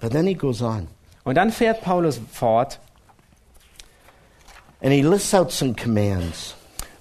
But 0.00 0.12
then 0.12 0.26
he 0.26 0.34
goes 0.34 0.62
on 0.62 0.88
Und 1.24 1.34
dann 1.36 1.50
fährt 1.50 1.82
Paulus 1.82 2.20
fort 2.32 2.78
and 4.82 4.92
he 4.92 5.02
lists 5.02 5.34
out 5.34 5.52
some 5.52 5.74
commands. 5.74 6.54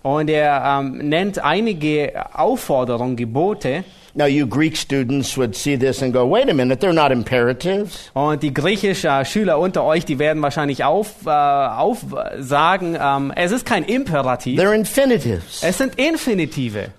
und 0.04 0.30
er 0.30 0.64
ähm, 0.66 0.98
nennt 1.10 1.40
einige 1.40 2.14
Aufforderungen, 2.34 3.16
Gebote. 3.16 3.84
Now, 4.16 4.26
you 4.26 4.48
Greek 4.48 4.76
students 4.76 5.38
would 5.38 5.56
see 5.56 5.78
this 5.78 6.02
and 6.02 6.12
go, 6.12 6.26
wait 6.30 6.50
a 6.50 6.54
minute, 6.54 6.80
they're 6.86 6.94
not 6.94 7.12
imperatives. 7.12 8.10
Und 8.14 8.42
die 8.42 8.54
griechischen 8.54 9.24
Schüler 9.24 9.60
unter 9.60 9.84
euch, 9.84 10.04
die 10.04 10.18
werden 10.18 10.42
wahrscheinlich 10.42 10.84
auf, 10.84 11.26
äh, 11.26 11.30
auf 11.30 12.00
sagen, 12.40 12.98
ähm, 13.00 13.32
es 13.36 13.52
ist 13.52 13.66
kein 13.66 13.84
Imperativ, 13.84 14.60
They're 14.60 14.74
infinitives. 14.74 15.62
es 15.64 15.78
sind 15.78 15.96
Infinitive. 16.00 16.90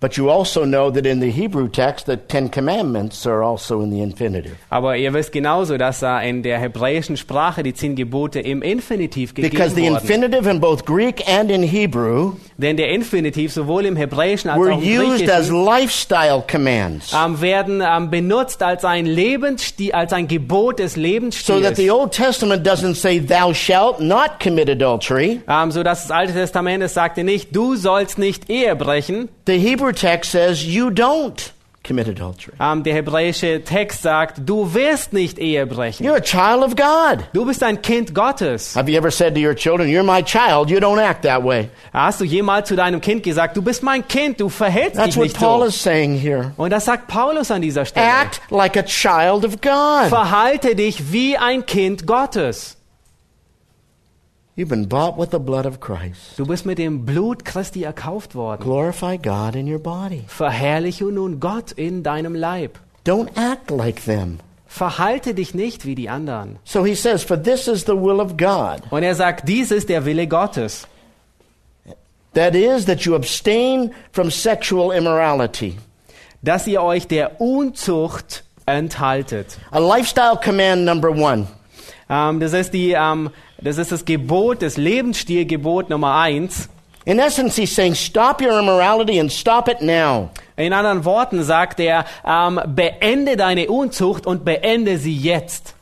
But 0.00 0.16
you 0.16 0.30
also 0.30 0.64
know 0.64 0.90
that 0.90 1.04
in 1.04 1.20
the 1.20 1.30
Hebrew 1.30 1.68
text, 1.68 2.06
the 2.06 2.16
Ten 2.16 2.50
Commandments 2.50 3.26
are 3.26 3.42
also 3.42 3.82
in 3.82 3.90
the 3.90 4.00
infinitive. 4.00 4.56
Aber 4.70 4.96
ihr 4.96 5.12
wisst 5.12 5.30
genauso, 5.30 5.76
dass 5.76 6.02
äh, 6.02 6.26
in 6.26 6.42
der 6.42 6.58
hebräischen 6.58 7.18
Sprache 7.18 7.62
die 7.62 7.74
zehn 7.74 7.96
Gebote 7.96 8.40
im 8.40 8.62
Infinitiv 8.62 9.34
Because 9.34 9.74
gegeben 9.74 9.76
the 9.76 9.82
wurden. 9.82 9.96
infinitive 10.02 10.50
in 10.50 10.58
both 10.58 10.86
Greek 10.86 11.22
and 11.28 11.50
in 11.50 11.62
Hebrew 11.62 12.32
Denn 12.56 12.78
der 12.78 12.88
Infinitiv 12.92 13.52
sowohl 13.52 13.84
im 13.84 13.94
Hebräischen 13.96 14.48
als 14.48 14.58
were 14.58 14.72
auch 14.74 14.82
im 14.82 15.00
used 15.00 15.28
as 15.28 15.48
Griechischen 15.50 15.64
lifestyle 15.66 16.44
commands. 16.50 17.12
ähm, 17.12 17.38
werden 17.42 17.82
ähm, 17.86 18.08
benutzt 18.10 18.62
als 18.62 18.86
ein 18.86 19.04
Lebensstil, 19.04 19.92
als 19.92 20.14
ein 20.14 20.28
Gebot 20.28 20.78
des 20.78 20.94
So 20.94 21.00
Lebensstils. 21.00 21.62
that 21.62 21.76
the 21.76 21.90
Old 21.90 22.12
Testament 22.12 22.66
doesn't 22.66 22.94
say, 22.94 23.18
thou 23.20 23.52
shalt 23.52 24.00
not 24.00 24.40
commit 24.42 24.70
adultery. 24.70 25.40
ähm, 25.46 25.70
so 25.70 25.82
dass 25.82 26.02
das 26.04 26.10
Alte 26.10 26.32
Testament 26.32 26.82
es 26.82 26.94
sagte 26.94 27.22
nicht, 27.22 27.54
du 27.54 27.76
sollst 27.76 28.18
nicht 28.18 28.48
Ehe 28.48 28.74
brechen. 28.76 29.28
The 29.50 29.58
Hebrew 29.58 29.90
text 29.92 30.30
says, 30.30 30.64
you 30.64 30.90
don't 30.90 31.50
commit 31.82 32.06
adultery. 32.06 32.52
Ähm, 32.60 32.84
der 32.84 32.94
hebräische 32.94 33.64
Text 33.64 34.02
sagt, 34.02 34.36
du 34.48 34.74
wirst 34.74 35.12
nicht 35.12 35.40
Ehe 35.40 35.66
brechen. 35.66 36.06
You're 36.06 36.14
a 36.14 36.20
child 36.20 36.62
of 36.62 36.76
God. 36.76 37.24
Du 37.32 37.44
bist 37.44 37.64
ein 37.64 37.82
Kind 37.82 38.14
Gottes. 38.14 38.76
Have 38.76 38.88
you 38.88 38.96
ever 38.96 39.10
said 39.10 39.34
to 39.34 39.40
your 39.40 39.56
children, 39.56 39.88
You're 39.88 40.04
my 40.04 40.22
child, 40.22 40.70
you 40.70 40.78
don't 40.78 41.00
act 41.02 41.22
that 41.24 41.42
way? 41.42 41.68
Hast 41.92 42.20
du 42.20 42.24
jemals 42.24 42.68
zu 42.68 42.76
deinem 42.76 43.00
Kind 43.00 43.24
gesagt, 43.24 43.56
du 43.56 43.62
bist 43.62 43.82
mein 43.82 44.06
Kind, 44.06 44.40
du 44.40 44.48
verhältst 44.48 44.94
That's 44.98 45.06
dich 45.08 45.16
what 45.16 45.24
nicht 45.24 45.36
Paul 45.36 45.62
so? 45.62 45.66
is 45.66 45.82
saying 45.82 46.16
here. 46.16 46.52
Und 46.56 46.70
das 46.70 46.84
sagt 46.84 47.08
Paulus 47.08 47.50
an 47.50 47.60
dieser 47.60 47.84
Stelle. 47.84 48.06
Act 48.06 48.40
like 48.50 48.76
a 48.76 48.84
child 48.84 49.44
of 49.44 49.60
God. 49.60 50.10
Verhalte 50.10 50.76
dich 50.76 51.10
wie 51.10 51.36
ein 51.36 51.66
Kind 51.66 52.06
Gottes. 52.06 52.76
You've 54.56 54.68
been 54.68 54.88
bought 54.88 55.16
with 55.16 55.30
the 55.30 55.38
blood 55.38 55.64
of 55.64 55.80
Christ. 55.80 56.36
Du 56.36 56.44
bist 56.44 56.66
mit 56.66 56.78
dem 56.78 57.04
Blut 57.06 57.44
Christi 57.44 57.84
erkauft 57.84 58.34
worden. 58.34 58.62
Glorify 58.62 59.16
God 59.16 59.54
in 59.54 59.66
your 59.66 59.78
body. 59.78 60.24
Verherrliche 60.26 61.04
nun 61.04 61.40
Gott 61.40 61.72
in 61.72 62.02
deinem 62.02 62.34
Leib. 62.34 62.78
Don't 63.04 63.30
act 63.36 63.70
like 63.70 64.04
them. 64.04 64.40
Verhalte 64.66 65.34
dich 65.34 65.54
nicht 65.54 65.86
wie 65.86 65.94
die 65.94 66.08
anderen. 66.08 66.58
So 66.64 66.84
he 66.84 66.94
says, 66.94 67.22
For 67.24 67.40
this 67.40 67.68
is 67.68 67.84
the 67.84 67.96
will 67.96 68.20
of 68.20 68.36
God. 68.36 68.82
Und 68.90 69.02
er 69.02 69.14
sagt, 69.14 69.48
dies 69.48 69.70
ist 69.70 69.88
der 69.88 70.04
Wille 70.04 70.26
Gottes. 70.26 70.86
That 72.34 72.54
is, 72.54 72.84
that 72.84 73.00
you 73.02 73.14
abstain 73.14 73.92
from 74.12 74.30
sexual 74.30 74.92
immorality. 74.92 75.76
dass 76.42 76.66
ihr 76.66 76.82
euch 76.82 77.06
der 77.06 77.40
Unzucht 77.40 78.44
enthaltet. 78.66 79.58
A 79.70 79.78
lifestyle 79.78 80.38
command 80.42 80.84
number 80.84 81.10
one. 81.10 81.46
Ähm, 82.08 82.40
das, 82.40 82.52
ist 82.52 82.72
die, 82.72 82.92
ähm, 82.92 83.30
das 83.62 83.78
ist 83.78 83.92
das 83.92 84.04
Gebot, 84.04 84.62
das 84.62 84.76
Lebensstilgebot 84.76 85.90
Nummer 85.90 86.14
eins. 86.16 86.68
In 87.04 87.18
essence, 87.18 87.56
he's 87.56 87.74
saying, 87.74 87.94
Stop 87.94 88.40
your 88.42 88.58
immorality 88.58 89.18
and 89.18 89.32
stop 89.32 89.68
it 89.68 89.80
now. 89.80 90.30
In 90.56 90.72
anderen 90.72 91.04
Worten 91.04 91.42
sagt 91.42 91.80
er, 91.80 92.04
ähm, 92.26 92.60
beende 92.66 93.36
deine 93.36 93.68
Unzucht 93.70 94.26
und 94.26 94.44
beende 94.44 94.98
sie 94.98 95.16
jetzt. 95.16 95.74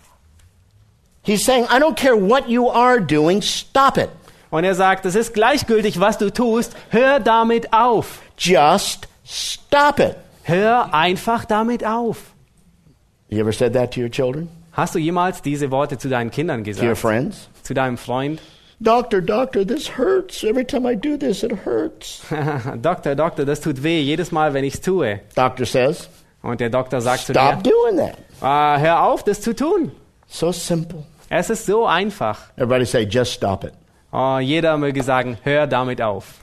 He's 1.23 1.45
saying, 1.45 1.65
I 1.65 1.81
don't 1.81 1.97
care 1.97 2.15
what 2.17 2.49
you 2.49 2.71
are 2.71 3.01
doing, 3.01 3.43
stop 3.43 3.99
it. 3.99 4.09
Und 4.51 4.65
er 4.65 4.75
sagt, 4.75 5.05
es 5.05 5.15
ist 5.15 5.35
gleichgültig, 5.35 6.01
was 6.01 6.17
du 6.17 6.33
tust, 6.33 6.75
hör 6.91 7.21
damit 7.21 7.73
auf. 7.73 8.21
Just 8.39 9.09
stop 9.27 9.99
it. 9.99 10.15
Hör 10.45 10.95
einfach 10.95 11.45
damit 11.45 11.85
auf. 11.85 12.19
You 13.29 13.41
ever 13.41 13.53
said 13.53 13.75
that 13.75 13.93
to 13.93 14.01
your 14.01 14.11
children? 14.11 14.49
Hast 14.73 14.95
du 14.95 14.99
jemals 14.99 15.43
diese 15.43 15.71
Worte 15.71 15.99
zu 15.99 16.09
deinen 16.09 16.31
Kindern 16.31 16.63
To 16.65 16.71
your 16.71 16.75
gesagt? 16.77 16.99
friends? 16.99 17.49
Zu 17.69 17.75
deinem 17.75 17.99
Freund? 17.99 18.41
Doctor, 18.81 19.21
doctor, 19.21 19.63
this 19.63 19.99
hurts. 19.99 20.43
Every 20.43 20.65
time 20.65 20.87
I 20.91 20.95
do 20.97 21.19
this, 21.19 21.43
it 21.43 21.53
hurts. 21.67 22.23
Doktor, 22.81 23.15
Doktor, 23.15 23.45
das 23.45 23.61
tut 23.61 23.83
weh, 23.83 24.01
jedes 24.01 24.33
Mal, 24.33 24.55
wenn 24.55 24.65
ich 24.65 24.73
es 24.77 24.81
tue. 24.81 25.21
Doctor 25.37 25.67
says, 25.67 26.09
Und 26.41 26.61
der 26.61 26.71
Doktor 26.71 27.03
sagt 27.03 27.27
zu 27.27 27.35
Stop 27.35 27.63
dir, 27.63 27.71
doing 27.71 27.99
that. 27.99 28.17
äh, 28.41 28.81
hör 28.81 29.03
auf, 29.03 29.23
das 29.23 29.43
zu 29.43 29.55
tun. 29.55 29.93
So 30.29 30.51
simple. 30.51 31.05
Es 31.29 31.51
ist 31.51 31.67
so 31.67 31.85
einfach. 31.85 32.39
Everybody 32.57 32.87
say, 32.87 33.03
just 33.03 33.35
stop 33.35 33.65
it. 33.65 33.75
Oh, 34.15 34.39
jeder 34.39 34.79
möge 34.79 35.03
sagen, 35.03 35.37
hör 35.43 35.67
damit 35.67 36.01
auf. 36.01 36.37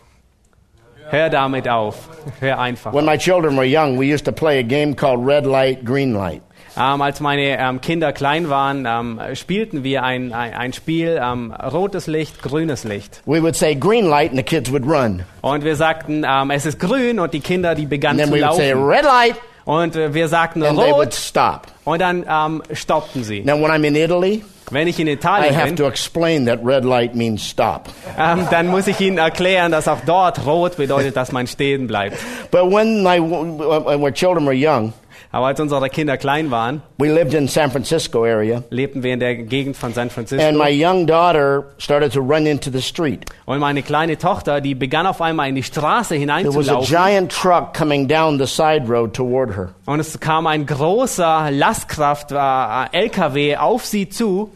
Hör 1.10 1.32
damit 1.32 1.68
auf. 1.68 2.08
Hör 2.40 2.60
einfach. 2.60 2.94
When 2.94 3.06
my 3.06 3.18
children 3.18 3.58
were 3.58 3.66
young, 3.66 3.98
we 3.98 4.14
used 4.14 4.26
to 4.26 4.32
play 4.32 4.60
a 4.60 4.64
game 4.64 4.96
called 4.96 5.26
Red 5.26 5.48
Light, 5.48 5.84
Green 5.84 6.14
Light. 6.14 6.44
Ähm, 6.78 7.02
als 7.02 7.20
meine 7.22 7.58
ähm, 7.60 7.80
Kinder 7.82 8.12
klein 8.12 8.50
waren, 8.50 8.86
ähm, 8.86 9.20
spielten 9.36 9.84
wir 9.84 10.04
ein, 10.04 10.34
ein, 10.34 10.54
ein 10.54 10.74
Spiel, 10.74 11.20
ähm, 11.24 11.54
rotes 11.54 12.08
Licht, 12.08 12.42
grünes 12.42 12.84
Licht. 12.84 13.22
We 13.26 13.42
would 13.42 13.56
say 13.56 13.76
green 13.76 14.06
light 14.10 14.30
and 14.32 14.38
the 14.38 14.44
kids 14.44 14.72
would 14.72 14.86
run. 14.86 15.24
Und 15.42 15.64
wir 15.64 15.76
sagten, 15.76 16.26
ähm, 16.28 16.52
es 16.52 16.66
ist 16.66 16.80
grün 16.80 17.20
und 17.20 17.34
die 17.34 17.40
Kinder, 17.40 17.76
die 17.76 17.84
And 17.84 17.90
begannen 17.90 18.18
then 18.20 18.28
zu 18.28 18.34
would 18.34 18.56
say 18.56 18.72
laufen. 18.72 18.88
red 18.90 19.04
light 19.06 19.36
Und 19.66 19.96
äh, 19.96 20.14
wir 20.14 20.28
sagten 20.28 20.64
and 20.64 20.78
they 20.78 20.92
would 20.92 21.06
rot 21.08 21.14
stop. 21.14 21.62
und 21.86 22.02
dann 22.02 22.26
ähm, 22.30 22.62
stoppten 22.74 23.24
sie. 23.24 23.42
Now, 23.44 23.56
when 23.56 23.72
I'm 23.72 23.84
in 23.88 23.96
Italy, 23.96 24.44
Wenn 24.72 24.88
ich 24.88 25.00
in 25.00 25.08
I 25.08 25.12
Italien 25.14 25.56
have 25.56 25.68
bin, 25.68 25.76
to 25.78 25.88
explain 25.88 26.46
that 26.48 26.60
red 26.64 26.84
light 26.84 27.16
means 27.16 27.48
stop. 27.48 27.84
ähm, 28.20 28.48
dann 28.52 28.68
muss 28.68 28.88
ich 28.88 29.00
ihnen 29.00 29.18
erklären, 29.20 29.72
dass 29.72 29.88
auch 29.88 30.00
dort 30.06 30.46
rot 30.46 30.76
bedeutet, 30.78 31.16
dass 31.16 31.32
man 31.32 31.48
stehen 31.48 31.88
bleibt. 31.88 32.18
But 32.52 32.64
when 32.72 33.02
my 33.04 33.20
when 33.20 34.14
children 34.14 34.46
were 34.46 34.54
young, 34.56 34.92
Aber 35.36 35.48
als 35.48 35.60
unsere 35.60 35.90
Kinder 35.90 36.16
klein 36.16 36.50
waren, 36.50 36.82
we 36.98 37.14
lived 37.14 37.34
in 37.34 37.50
San 37.50 37.70
Francisco 37.70 38.24
area, 38.24 38.64
lebten 38.70 39.04
wir 39.04 39.12
in 39.14 39.20
der 39.20 39.36
Gegend 39.36 39.76
von 39.76 39.94
San 39.94 40.10
Francisco. 40.10 40.42
and 40.48 40.58
my 40.58 40.70
young 40.70 41.06
daughter 41.06 41.74
started 41.78 42.14
to 42.14 42.22
run 42.22 42.46
into 42.46 42.72
the 42.72 42.82
street. 42.82 43.26
Und 43.46 43.60
meine 43.60 43.84
kleine 43.84 44.18
Tochter, 44.18 44.62
die 44.62 44.76
begann 44.76 45.06
auf 45.06 45.20
einmal 45.22 45.50
in 45.50 45.56
die 45.56 45.64
Straße 45.64 46.16
There 46.16 46.26
was 46.26 46.30
a 46.30 46.40
hineinzulaufen. 46.40 46.88
giant 46.88 47.32
truck 47.34 47.74
coming 47.74 48.08
down 48.08 48.40
the 48.40 48.48
side 48.48 48.88
road 48.88 49.14
toward 49.14 49.58
her. 49.58 49.76
Und 49.86 50.00
es 50.00 50.18
kam 50.22 50.48
ein 50.48 50.66
großer 50.66 51.52
Lastkraft 51.52 52.32
äh, 52.32 52.98
LKW 52.98 53.58
auf 53.58 53.86
sie 53.86 54.08
zu. 54.08 54.52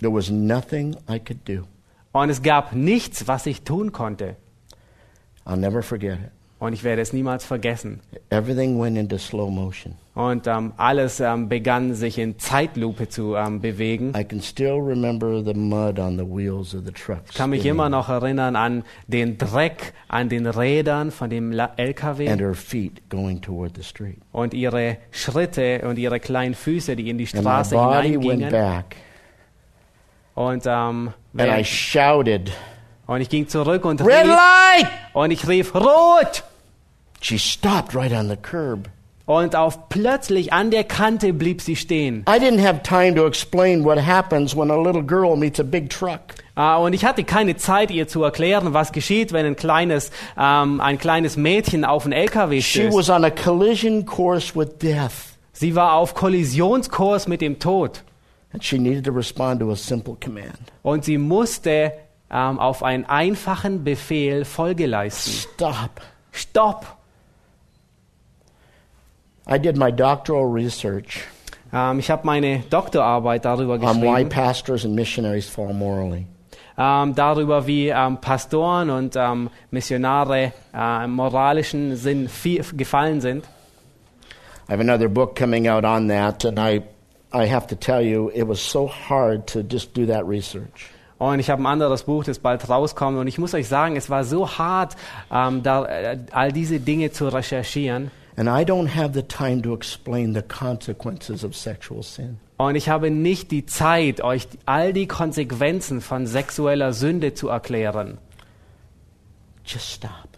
There 0.00 0.12
was 0.12 0.28
nothing 0.28 0.96
I 1.08 1.20
could 1.20 1.48
do. 1.48 1.68
Und 2.10 2.30
es 2.30 2.42
gab 2.42 2.72
nichts, 2.72 3.28
was 3.28 3.46
ich 3.46 3.62
tun 3.62 3.92
konnte. 3.92 4.34
I'll 5.46 5.54
never 5.54 5.84
forget 5.84 6.14
it. 6.18 6.32
Und 6.64 6.72
ich 6.72 6.82
werde 6.82 7.02
es 7.02 7.12
niemals 7.12 7.44
vergessen. 7.44 8.00
Everything 8.30 8.80
went 8.80 8.96
into 8.96 9.18
slow 9.18 9.50
motion. 9.50 9.96
Und 10.14 10.46
ähm, 10.46 10.72
alles 10.78 11.20
ähm, 11.20 11.50
begann 11.50 11.92
sich 11.92 12.16
in 12.18 12.38
Zeitlupe 12.38 13.06
zu 13.06 13.34
ähm, 13.34 13.60
bewegen. 13.60 14.14
I 14.16 14.24
can 14.24 14.40
still 14.40 14.80
remember 14.80 15.44
the 15.44 15.52
mud 15.52 15.98
on 15.98 16.16
the 16.16 16.24
wheels 16.24 16.74
of 16.74 16.86
the 16.86 16.92
truck. 16.92 17.18
Ich 17.30 17.36
kann 17.36 17.50
mich 17.50 17.66
immer 17.66 17.90
noch 17.90 18.08
erinnern 18.08 18.56
an 18.56 18.82
den 19.08 19.36
Dreck 19.36 19.92
an 20.08 20.30
den 20.30 20.46
Rädern 20.46 21.10
von 21.10 21.28
dem 21.28 21.52
LKW 21.52 22.30
and 22.30 22.40
her 22.40 22.54
feet 22.54 23.10
going 23.10 23.42
toward 23.42 23.76
the 23.76 23.82
street. 23.82 24.16
und 24.32 24.54
ihre 24.54 24.96
Schritte 25.10 25.82
und 25.86 25.98
ihre 25.98 26.18
kleinen 26.18 26.54
Füße, 26.54 26.96
die 26.96 27.10
in 27.10 27.18
die 27.18 27.26
And 27.26 27.34
my 27.34 27.40
Straße 27.42 27.74
body 27.74 28.14
went 28.14 28.22
hineingingen. 28.22 28.50
back 28.50 28.96
Und, 30.34 30.64
ähm, 30.64 31.12
And 31.36 31.60
I 31.60 31.62
shouted, 31.62 32.50
und 33.06 33.20
ich 33.20 33.28
ging 33.28 33.48
zurück 33.48 33.84
und 33.84 34.00
Red 34.00 34.24
rief, 34.24 34.28
light! 34.28 34.90
und 35.12 35.30
ich 35.30 35.46
rief 35.46 35.74
rot. 35.74 36.42
She 37.24 37.38
stopped 37.38 37.94
right 37.94 38.12
on 38.12 38.28
the 38.28 38.36
curb. 38.36 38.90
Und 39.26 39.56
auf 39.56 39.88
plötzlich 39.88 40.52
an 40.52 40.70
der 40.70 40.84
Kante 40.84 41.32
blieb 41.32 41.62
sie 41.62 41.76
stehen. 41.76 42.26
I 42.28 42.38
didn't 42.38 42.60
have 42.62 42.82
time 42.82 43.14
to 43.14 43.26
explain 43.26 43.82
what 43.82 43.96
happens 43.98 44.54
when 44.54 44.70
a 44.70 44.76
little 44.76 45.02
girl 45.02 45.34
meets 45.34 45.58
a 45.58 45.62
big 45.62 45.88
truck. 45.88 46.20
Ah, 46.54 46.76
und 46.76 46.92
ich 46.92 47.06
hatte 47.06 47.24
keine 47.24 47.56
Zeit, 47.56 47.90
ihr 47.90 48.06
zu 48.06 48.22
erklären, 48.22 48.74
was 48.74 48.92
geschieht, 48.92 49.32
wenn 49.32 49.46
ein 49.46 49.56
kleines, 49.56 50.10
ähm, 50.38 50.82
ein 50.82 50.98
kleines 50.98 51.38
Mädchen 51.38 51.86
auf 51.86 52.04
einen 52.04 52.12
LKW 52.12 52.60
She 52.60 52.80
stößt. 52.82 52.96
was 52.98 53.08
on 53.08 53.24
a 53.24 53.30
collision 53.30 54.04
course 54.04 54.54
with 54.54 54.76
death, 54.82 55.38
Sie 55.54 55.74
war 55.74 55.94
auf 55.94 56.12
Kollisionskurs 56.14 57.26
mit 57.26 57.40
dem 57.40 57.58
Tod. 57.58 58.02
and 58.52 58.62
she 58.62 58.76
needed 58.78 59.04
to 59.06 59.12
respond 59.12 59.60
to 59.60 59.70
a 59.72 59.76
simple 59.76 60.16
command 60.22 60.70
Und 60.82 61.06
sie 61.06 61.16
musste 61.16 61.92
ähm, 62.30 62.58
auf 62.58 62.82
einen 62.82 63.06
einfachen 63.06 63.82
Befehl 63.82 64.44
Folge 64.44 64.84
leisten. 64.86 65.30
Stop. 65.54 66.02
Stopp! 66.30 66.86
I 69.46 69.58
did 69.58 69.76
my 69.76 69.90
doctoral 69.92 70.50
research 70.50 71.24
Ähm, 71.74 71.98
ich 71.98 72.08
habe 72.10 72.24
meine 72.24 72.60
Doktorarbeit 72.70 73.44
darüber 73.44 73.74
on 73.74 73.80
why 73.80 74.22
geschrieben, 74.22 74.28
pastors 74.28 74.84
and 74.84 74.94
missionaries 74.94 75.48
fall 75.48 75.74
morally. 75.74 76.26
ähm, 76.78 77.14
darüber, 77.14 77.66
wie 77.66 77.88
ähm, 77.88 78.18
Pastoren 78.20 78.90
und 78.90 79.16
ähm, 79.16 79.50
Missionare 79.70 80.52
äh, 80.72 81.04
im 81.04 81.10
moralischen 81.12 81.96
Sinn 81.96 82.28
viel, 82.28 82.64
gefallen 82.76 83.20
sind. 83.20 83.44
I 84.68 84.72
have 84.72 84.80
another 84.80 85.08
book 85.08 85.36
coming 85.36 85.68
out 85.68 85.84
on 85.84 86.08
that, 86.08 86.44
and 86.44 86.58
I, 86.58 86.82
I 87.32 87.46
have 87.52 87.66
to 87.66 87.74
tell 87.74 88.00
you, 88.00 88.30
it 88.32 88.48
was 88.48 88.60
so 88.60 88.88
hard 88.88 89.46
to 89.48 89.60
just 89.60 89.94
do 89.96 90.06
that 90.06 90.24
research. 90.26 90.90
Und 91.18 91.38
ich 91.38 91.50
habe 91.50 91.62
ein 91.62 91.66
anderes 91.66 92.04
Buch, 92.04 92.24
das 92.24 92.38
bald 92.38 92.68
rauskommt. 92.68 93.18
Und 93.18 93.26
ich 93.26 93.38
muss 93.38 93.52
euch 93.54 93.68
sagen, 93.68 93.96
es 93.96 94.10
war 94.10 94.24
so 94.24 94.48
hart, 94.48 94.96
ähm, 95.32 95.62
da, 95.62 95.84
äh, 95.86 96.18
all 96.32 96.52
diese 96.52 96.78
Dinge 96.80 97.10
zu 97.10 97.28
recherchieren. 97.28 98.10
And 98.36 98.48
I 98.48 98.64
don't 98.64 98.88
have 98.94 99.12
the 99.14 99.22
time 99.22 99.62
to 99.62 99.74
explain 99.74 100.34
the 100.34 100.42
consequences 100.42 101.44
of 101.44 101.54
sexual 101.54 102.02
sin. 102.02 102.38
Und 102.56 102.76
ich 102.76 102.88
habe 102.88 103.10
nicht 103.10 103.50
die 103.50 103.66
Zeit, 103.66 104.20
euch 104.20 104.48
all 104.66 104.92
die 104.92 105.06
Konsequenzen 105.06 106.00
von 106.00 106.26
sexueller 106.26 106.92
Sünde 106.92 107.34
zu 107.34 107.48
erklären. 107.48 108.18
Just 109.64 109.90
stop. 109.90 110.28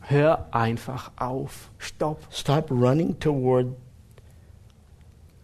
Hör 0.00 0.46
einfach 0.50 1.10
auf. 1.16 1.70
Stopp. 1.78 2.18
Stop 2.30 2.70
running 2.70 3.18
toward 3.18 3.66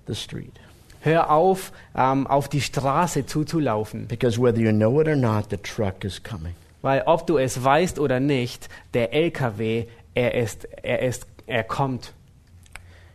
the 0.06 0.14
street. 0.14 0.58
Hör 1.00 1.30
auf, 1.30 1.72
ähm, 1.94 2.26
auf 2.26 2.48
die 2.48 2.60
Straße 2.60 3.24
zuzulaufen. 3.26 4.08
Because 4.08 4.40
whether 4.40 4.58
you 4.58 4.72
know 4.72 5.00
it 5.00 5.08
or 5.08 5.16
not, 5.16 5.46
the 5.50 5.56
truck 5.56 6.04
is 6.04 6.22
coming. 6.22 6.54
Weil 6.82 7.02
ob 7.06 7.26
du 7.26 7.38
es 7.38 7.62
weißt 7.62 7.98
oder 7.98 8.20
nicht, 8.20 8.68
der 8.94 9.12
LKW, 9.12 9.86
er 10.14 10.34
ist, 10.34 10.64
er 10.82 11.02
ist, 11.02 11.26
er 11.48 11.64
kommt. 11.64 12.12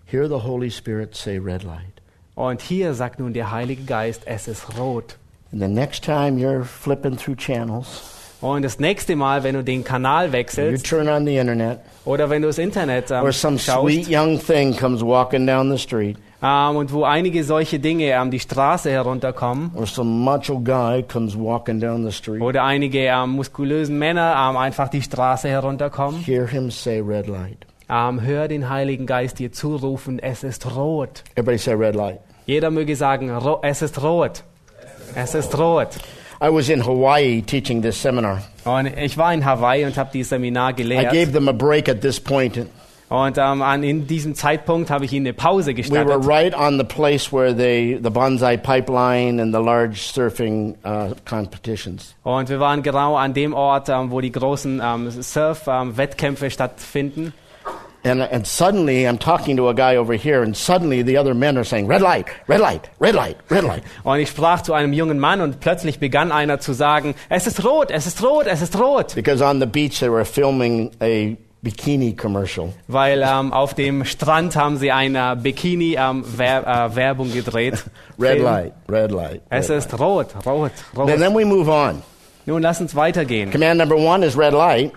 Hear 0.05 0.27
the 0.27 0.43
Holy 0.43 0.69
Spirit 0.69 1.15
say 1.15 1.37
red 1.37 1.63
light. 1.63 2.01
Und 2.35 2.61
hier 2.61 2.93
sagt 2.93 3.19
nun 3.19 3.33
der 3.33 3.51
Heilige 3.51 3.83
Geist, 3.83 4.23
es 4.25 4.47
ist 4.47 4.77
rot. 4.77 5.17
And 5.51 5.61
the 5.61 5.67
next 5.67 6.03
time 6.03 6.37
you're 6.39 6.63
flipping 6.63 7.15
through 7.15 7.37
channels, 7.37 8.01
Und 8.41 8.63
das 8.63 8.77
nächste 8.77 9.15
Mal, 9.15 9.43
wenn 9.43 9.55
du 9.55 9.63
den 9.63 9.83
Kanal 9.83 10.27
you 10.27 10.33
wechselst 10.33 10.85
turn 10.85 11.07
on 11.07 11.25
the 11.25 11.37
internet, 11.37 11.79
oder 12.05 12.29
wenn 12.29 12.41
du 12.41 12.49
das 12.49 12.57
Internet 12.57 13.09
ähm, 13.09 13.23
or 13.23 13.31
some 13.31 13.57
schaust 13.57 13.87
sweet 13.87 14.07
young 14.09 14.37
thing 14.37 14.75
comes 14.75 15.01
walking 15.01 15.47
down 15.47 15.71
the 15.71 15.77
street, 15.77 16.17
ähm, 16.41 16.75
und 16.75 16.91
wo 16.91 17.05
einige 17.05 17.43
solche 17.45 17.79
Dinge 17.79 18.05
ähm, 18.11 18.31
die 18.31 18.39
Straße 18.39 18.91
herunterkommen 18.91 19.71
or 19.75 19.85
some 19.85 20.09
macho 20.25 20.59
guy 20.59 21.03
comes 21.03 21.37
walking 21.37 21.79
down 21.79 22.03
the 22.03 22.11
street, 22.11 22.41
oder 22.41 22.65
einige 22.65 22.99
ähm, 22.99 23.29
muskulösen 23.29 23.97
Männer 23.97 24.35
ähm, 24.37 24.57
einfach 24.57 24.89
die 24.89 25.01
Straße 25.01 25.47
herunterkommen, 25.47 26.21
hear 26.25 26.45
him 26.45 26.69
say 26.69 26.99
red 26.99 27.27
light. 27.27 27.65
Ähm, 27.89 28.21
hör 28.21 28.47
den 28.47 28.69
Heiligen 28.69 29.05
Geist 29.05 29.39
dir 29.39 29.51
zurufen, 29.51 30.19
es 30.19 30.43
ist 30.43 30.75
rot. 30.75 31.23
Everybody 31.35 31.57
say 31.57 31.73
red 31.73 31.95
light. 31.95 32.19
Jeder 32.45 32.71
möge 32.71 32.95
sagen, 32.95 33.31
es 33.61 33.81
ist 33.81 34.01
rot. 34.01 34.43
Es 35.15 35.33
ist 35.35 35.57
rot. 35.57 35.89
I 36.41 36.49
was 36.49 36.67
in 36.67 36.85
Hawaii 36.85 37.41
teaching 37.41 37.81
this 37.81 38.01
seminar. 38.01 38.41
Und 38.65 38.87
ich 38.97 39.17
war 39.17 39.33
in 39.33 39.45
Hawaii 39.45 39.85
und 39.85 39.95
habe 39.97 40.09
dieses 40.11 40.29
Seminar 40.29 40.71
I 40.71 40.75
gelehrt. 40.75 41.13
gave 41.13 41.31
them 41.31 41.47
a 41.47 41.53
break 41.53 41.87
at 41.87 42.01
this 42.01 42.19
point. 42.19 42.65
Und 43.09 43.37
ähm, 43.37 43.61
an, 43.61 43.83
in 43.83 44.07
diesem 44.07 44.33
Zeitpunkt 44.33 44.89
habe 44.89 45.05
ich 45.05 45.13
ihnen 45.13 45.27
eine 45.27 45.33
Pause 45.33 45.67
We 45.67 45.75
were 45.91 46.05
gestattet. 46.05 46.27
right 46.27 46.57
on 46.57 46.77
the 46.79 46.83
place 46.83 47.31
where 47.31 47.55
they, 47.55 47.99
the 48.01 48.09
bonsai 48.09 48.57
pipeline 48.57 49.39
and 49.39 49.53
the 49.53 49.61
large 49.61 49.99
surfing 50.11 50.75
uh, 50.83 51.13
competitions. 51.29 52.15
Und 52.23 52.49
wir 52.49 52.59
waren 52.59 52.81
genau 52.81 53.15
an 53.15 53.33
dem 53.33 53.53
Ort, 53.53 53.87
ähm, 53.89 54.09
wo 54.09 54.19
die 54.19 54.31
großen 54.31 54.81
ähm, 54.83 55.11
Surf-Wettkämpfe 55.11 56.49
stattfinden. 56.49 57.33
And, 58.05 58.21
and 58.21 58.45
suddenly, 58.45 59.07
I'm 59.07 59.17
talking 59.17 59.55
to 59.57 59.69
a 59.69 59.73
guy 59.73 59.95
over 59.95 60.13
here, 60.13 60.43
and 60.43 60.57
suddenly 60.57 61.03
the 61.03 61.15
other 61.17 61.33
men 61.33 61.57
are 61.57 61.63
saying, 61.63 61.87
red 61.87 62.01
light, 62.01 62.27
red 62.47 62.59
light, 62.59 62.89
red 62.99 63.15
light, 63.15 63.37
red 63.49 63.63
light. 63.63 63.83
Und 64.03 64.19
ich 64.19 64.29
sprach 64.29 64.61
zu 64.61 64.73
einem 64.73 64.91
jungen 64.91 65.19
Mann 65.19 65.39
und 65.39 65.61
plötzlich 65.61 65.99
begann 65.99 66.31
einer 66.31 66.59
zu 66.59 66.73
sagen, 66.73 67.15
es 67.29 67.47
ist 67.47 67.63
rot, 67.63 67.91
es 67.91 68.05
ist 68.05 68.21
rot, 68.21 68.45
es 68.47 68.61
ist 68.61 68.77
rot. 68.77 69.15
Because 69.15 69.41
on 69.41 69.61
the 69.61 69.65
beach 69.65 69.99
they 69.99 70.09
were 70.09 70.25
filming 70.25 70.91
a 71.01 71.37
bikini 71.63 72.13
commercial. 72.13 72.73
Weil 72.87 73.23
ähm, 73.25 73.53
auf 73.53 73.73
dem 73.73 74.03
Strand 74.03 74.57
haben 74.57 74.77
sie 74.77 74.91
eine 74.91 75.37
Bikini-Werbung 75.37 77.31
gedreht. 77.31 77.85
Red 78.19 78.33
Film. 78.33 78.43
light, 78.43 78.73
red 78.89 79.11
light. 79.11 79.41
Es 79.49 79.69
red 79.69 79.77
ist 79.77 79.93
rot, 79.99 80.35
rot, 80.45 80.45
light. 80.45 80.73
And 80.95 81.09
rot. 81.09 81.19
then 81.19 81.33
we 81.33 81.45
move 81.45 81.69
on. 81.69 82.03
Nun 82.45 82.61
lass 82.61 82.81
uns 82.81 82.93
weitergehen. 82.95 83.49
Command 83.51 83.77
number 83.77 83.95
one 83.95 84.23
is 84.23 84.35
red 84.35 84.53
light, 84.53 84.91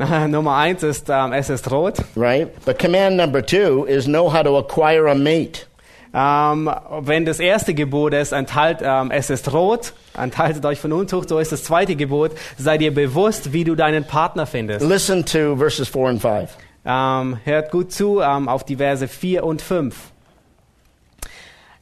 Nummer 0.28 0.56
eins 0.56 0.82
ist, 0.82 1.08
ähm, 1.10 1.32
es 1.32 1.50
ist 1.50 1.70
rot. 1.70 1.98
right? 2.16 2.48
But 2.64 2.78
command 2.78 3.16
number 3.16 3.44
two 3.44 3.84
is 3.86 4.04
know 4.06 4.32
how 4.32 4.42
to 4.42 4.58
acquire 4.58 5.08
a 5.08 5.14
mate. 5.14 5.66
Ähm, 6.12 6.68
wenn 7.02 7.24
das 7.24 7.38
erste 7.38 7.72
Gebot 7.72 8.14
ist, 8.14 8.32
enthalt, 8.32 8.78
ähm, 8.82 9.12
es 9.12 9.30
ist 9.30 9.52
rot, 9.52 9.92
enthaltet 10.16 10.64
euch 10.66 10.80
von 10.80 10.92
Unzucht, 10.92 11.28
so 11.28 11.38
ist 11.38 11.52
das 11.52 11.62
zweite 11.62 11.94
Gebot, 11.94 12.32
sei 12.58 12.78
dir 12.78 12.92
bewusst, 12.92 13.52
wie 13.52 13.62
du 13.62 13.76
deinen 13.76 14.04
Partner 14.04 14.46
findest. 14.46 14.84
Listen 14.84 15.24
to 15.24 15.56
verses 15.56 15.88
four 15.88 16.08
and 16.08 16.20
five. 16.20 16.56
Ähm, 16.84 17.38
hört 17.44 17.70
gut 17.70 17.92
zu 17.92 18.22
auf 18.22 18.64
die 18.64 18.76
Verse 18.76 19.06
4 19.06 19.44
und 19.44 19.60
5. 19.62 20.09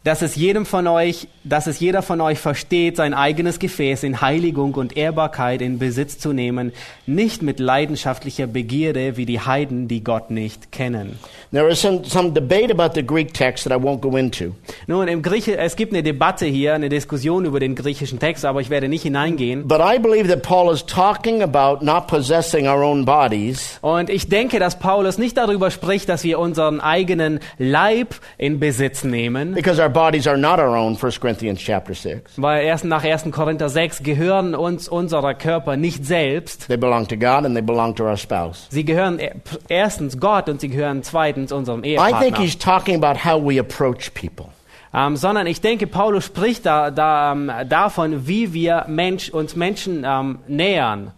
Dass 0.08 0.22
es 0.22 0.36
jedem 0.36 0.64
von 0.64 0.86
euch, 0.86 1.28
dass 1.44 1.66
es 1.66 1.80
jeder 1.80 2.00
von 2.00 2.22
euch 2.22 2.38
versteht, 2.38 2.96
sein 2.96 3.12
eigenes 3.12 3.58
Gefäß 3.58 4.04
in 4.04 4.22
Heiligung 4.22 4.72
und 4.72 4.96
Ehrbarkeit 4.96 5.60
in 5.60 5.78
Besitz 5.78 6.18
zu 6.18 6.32
nehmen, 6.32 6.72
nicht 7.04 7.42
mit 7.42 7.60
leidenschaftlicher 7.60 8.46
Begierde 8.46 9.18
wie 9.18 9.26
die 9.26 9.40
Heiden, 9.40 9.86
die 9.86 10.02
Gott 10.02 10.30
nicht 10.30 10.72
kennen. 10.72 11.18
There 11.52 11.68
is 11.68 11.82
some, 11.82 12.06
some 12.06 12.32
debate 12.32 12.70
about 12.70 12.94
the 12.94 13.06
Greek 13.06 13.34
text 13.34 13.64
that 13.64 13.78
I 13.78 13.82
won't 13.82 14.00
go 14.00 14.16
into. 14.16 14.54
Nun, 14.86 15.08
im 15.08 15.20
Grieche, 15.20 15.58
es 15.58 15.76
gibt 15.76 15.92
eine 15.92 16.02
Debatte 16.02 16.46
hier, 16.46 16.72
eine 16.72 16.88
Diskussion 16.88 17.44
über 17.44 17.60
den 17.60 17.74
griechischen 17.74 18.18
Text, 18.18 18.46
aber 18.46 18.62
ich 18.62 18.70
werde 18.70 18.88
nicht 18.88 19.02
hineingehen. 19.02 19.68
But 19.68 19.80
I 19.80 19.98
believe 19.98 20.26
that 20.28 20.42
Paul 20.42 20.72
is 20.72 20.86
talking 20.86 21.42
about 21.42 21.84
not 21.84 22.06
possessing 22.06 22.66
our 22.66 22.82
own 22.82 23.04
bodies, 23.04 23.78
Und 23.82 24.08
ich 24.08 24.30
denke, 24.30 24.58
dass 24.58 24.78
Paulus 24.78 25.18
nicht 25.18 25.36
darüber 25.36 25.70
spricht, 25.70 26.08
dass 26.08 26.24
wir 26.24 26.38
unseren 26.38 26.80
eigenen 26.80 27.40
Leib 27.58 28.14
in 28.38 28.58
Besitz 28.58 29.04
nehmen, 29.04 29.52
because 29.52 29.78
our 29.78 29.97
bodies 29.98 30.26
are 30.28 30.36
not 30.38 30.60
our 30.60 30.76
own, 30.76 30.94
1 30.96 31.20
Corinthians 31.20 31.58
chapter 31.60 31.92
6. 31.92 32.34
weil 32.36 32.64
erst 32.64 32.84
nach 32.84 33.02
1. 33.02 33.32
Korinther 33.32 33.68
6 33.68 34.04
gehören 34.04 34.54
uns 34.54 34.88
unsere 34.88 35.34
Körper 35.34 35.76
nicht 35.76 36.06
selbst. 36.06 36.68
They 36.68 36.76
belong 36.76 37.08
to 37.08 37.16
God 37.16 37.44
and 37.44 37.54
they 37.56 37.62
belong 37.62 37.94
to 37.96 38.04
our 38.04 38.16
spouse. 38.16 38.66
Sie 38.70 38.84
gehören 38.84 39.18
er- 39.18 39.34
erstens 39.68 40.18
Gott 40.20 40.48
und 40.48 40.60
sie 40.60 40.68
gehören 40.68 41.02
zweitens 41.02 41.50
unserem 41.50 41.80
I 41.82 41.96
think 41.96 41.98
Ehepartner. 42.12 42.38
he's 42.38 42.56
talking 42.56 43.02
about 43.02 43.18
how 43.24 43.42
we 43.42 43.58
approach 43.58 44.12
people. 44.14 44.46
Ähm, 44.94 45.16
sondern 45.16 45.46
ich 45.46 45.60
denke, 45.60 45.86
Paulus 45.86 46.24
spricht 46.26 46.64
da, 46.64 46.90
da, 46.90 47.32
ähm, 47.32 47.50
davon, 47.68 48.26
wie 48.28 48.52
wir 48.54 48.84
Mensch, 48.88 49.30
uns 49.30 49.56
Menschen 49.56 50.04
ähm, 50.06 50.38
nähern, 50.46 51.10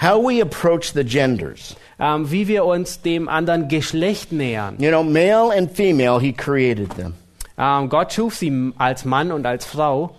How 0.00 0.16
we 0.26 0.40
approach 0.42 0.92
the 0.94 1.04
genders. 1.04 1.76
wie 1.98 2.48
wir 2.48 2.64
uns 2.64 3.02
dem 3.02 3.28
anderen 3.28 3.68
Geschlecht 3.68 4.32
nähern. 4.32 4.76
You 4.80 4.88
know, 4.90 5.04
male 5.04 5.52
and 5.56 5.70
female, 5.70 6.18
he 6.18 6.32
created 6.32 6.96
them. 6.96 7.14
Ähm, 7.58 7.88
Gott 7.88 8.12
schuf 8.12 8.36
sie 8.36 8.72
als 8.78 9.04
Mann 9.04 9.32
und 9.32 9.46
als 9.46 9.64
Frau. 9.64 10.14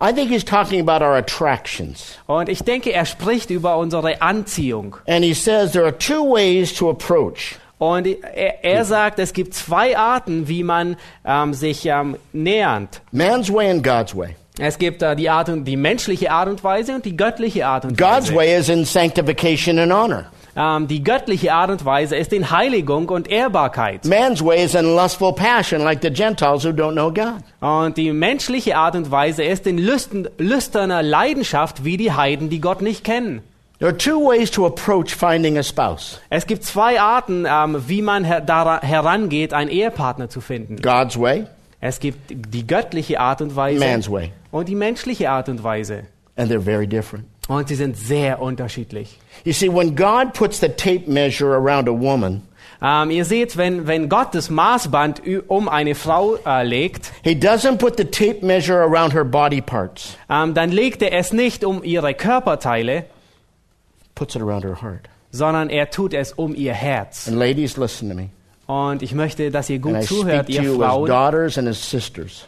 I 0.00 0.12
think 0.12 0.30
he's 0.30 0.44
talking 0.44 0.80
about 0.80 1.04
our 1.04 1.16
attractions. 1.16 2.18
Und 2.26 2.48
ich 2.48 2.62
denke, 2.62 2.92
er 2.92 3.04
spricht 3.04 3.50
über 3.50 3.76
unsere 3.78 4.22
Anziehung. 4.22 4.96
And 5.08 5.24
he 5.24 5.34
says 5.34 5.72
there 5.72 5.84
are 5.84 5.96
two 5.96 6.22
ways 6.22 6.72
to 6.74 6.88
approach. 6.88 7.56
Und 7.78 8.06
er, 8.06 8.64
er 8.64 8.84
sagt, 8.84 9.18
es 9.18 9.32
gibt 9.32 9.54
zwei 9.54 9.96
Arten, 9.96 10.48
wie 10.48 10.62
man 10.62 10.96
ähm, 11.24 11.54
sich 11.54 11.86
ähm, 11.86 12.16
nähernt. 12.32 13.00
Man's 13.12 13.52
way 13.52 13.70
and 13.70 13.82
God's 13.82 14.16
way. 14.16 14.36
Es 14.58 14.78
gibt 14.78 15.02
äh, 15.02 15.14
die, 15.14 15.30
Art 15.30 15.48
und, 15.48 15.64
die 15.64 15.76
menschliche 15.76 16.30
Art 16.30 16.48
und 16.48 16.62
Weise 16.64 16.94
und 16.94 17.04
die 17.04 17.16
göttliche 17.16 17.66
Art 17.66 17.84
und 17.84 17.96
God's 17.96 18.28
Weise. 18.28 18.34
way 18.34 18.56
is 18.56 18.68
in 18.68 18.84
sanctification 18.84 19.78
and 19.78 19.92
honor. 19.92 20.26
Ähm, 20.60 20.88
die 20.88 21.04
göttliche 21.04 21.52
Art 21.52 21.70
und 21.70 21.84
Weise 21.84 22.16
ist 22.16 22.32
in 22.32 22.50
Heiligung 22.50 23.08
und 23.10 23.30
Ehrbarkeit. 23.30 24.04
Man's 24.04 24.44
way 24.44 24.64
is 24.64 24.74
in 24.74 24.86
lustful 24.96 25.32
passion, 25.32 25.82
like 25.82 26.02
the 26.02 26.10
Gentiles 26.10 26.64
who 26.64 26.70
don't 26.70 26.94
know 26.94 27.12
God. 27.12 27.44
Und 27.60 27.96
die 27.96 28.10
menschliche 28.12 28.76
Art 28.76 28.96
und 28.96 29.08
Weise 29.12 29.44
ist 29.44 29.68
in 29.68 29.78
lüsten, 29.78 30.28
lüsterner 30.36 31.00
Leidenschaft 31.02 31.84
wie 31.84 31.96
die 31.96 32.10
Heiden, 32.10 32.50
die 32.50 32.60
Gott 32.60 32.82
nicht 32.82 33.04
kennen. 33.04 33.42
There 33.78 33.90
are 33.92 33.96
two 33.96 34.18
ways 34.18 34.50
to 34.50 34.66
approach 34.66 35.14
finding 35.14 35.56
a 35.56 35.62
spouse 35.62 36.20
Es 36.30 36.48
gibt 36.48 36.64
zwei 36.64 37.00
Arten, 37.00 37.46
ähm, 37.48 37.84
wie 37.86 38.02
man 38.02 38.24
her 38.24 38.44
herangeht, 38.82 39.54
einen 39.54 39.70
Ehepartner 39.70 40.28
zu 40.28 40.40
finden. 40.40 40.82
God's 40.82 41.16
way, 41.16 41.46
Es 41.80 42.00
gibt 42.00 42.18
die 42.28 42.66
göttliche 42.66 43.20
Art 43.20 43.40
und 43.40 43.54
Weise 43.54 43.78
man's 43.78 44.10
way. 44.10 44.32
und 44.50 44.68
die 44.68 44.74
menschliche 44.74 45.30
Art 45.30 45.48
und 45.48 45.62
Weise. 45.62 46.02
And 46.34 46.50
they're 46.50 46.60
very 46.60 46.88
different. 46.88 47.26
Und 47.48 47.68
sie 47.68 47.74
sind 47.74 47.96
sehr 47.96 48.40
unterschiedlich. 48.40 49.18
You 49.44 49.52
see, 49.52 49.68
when 49.68 49.96
God 49.96 50.34
puts 50.34 50.60
the 50.60 50.68
tape 50.68 51.10
measure 51.10 51.54
around 51.54 51.88
a 51.88 51.92
woman, 51.92 52.42
Ähm, 52.80 53.10
ihr 53.10 53.24
seht, 53.24 53.56
wenn, 53.56 53.88
wenn 53.88 54.08
Gott 54.08 54.34
das 54.36 54.50
Maßband 54.50 55.22
um 55.48 55.68
eine 55.68 55.96
Frau 55.96 56.36
äh, 56.46 56.62
legt, 56.62 57.10
He 57.24 57.32
doesn't 57.32 57.78
put 57.78 57.96
the 57.96 58.04
tape 58.04 58.46
measure 58.46 58.80
around 58.80 59.12
her 59.14 59.24
body 59.24 59.60
parts, 59.60 60.16
ähm, 60.30 60.54
dann 60.54 60.70
legt 60.70 61.02
er 61.02 61.12
es 61.12 61.32
nicht 61.32 61.64
um 61.64 61.82
ihre 61.82 62.14
Körperteile, 62.14 63.06
puts 64.14 64.36
it 64.36 64.42
around 64.42 64.64
her 64.64 64.80
heart. 64.80 65.08
sondern 65.32 65.70
er 65.70 65.90
tut 65.90 66.14
es 66.14 66.32
um 66.32 66.54
ihr 66.54 66.72
Herz. 66.72 67.26
And 67.26 67.36
ladies, 67.38 67.76
listen 67.76 68.08
to 68.10 68.14
me. 68.14 68.28
Und 68.68 69.02
ich 69.02 69.14
möchte, 69.14 69.50
dass 69.50 69.70
ihr 69.70 69.78
gut 69.78 70.02
zuhört, 70.02 70.50
ihr 70.50 70.62
Frauen. 70.62 71.10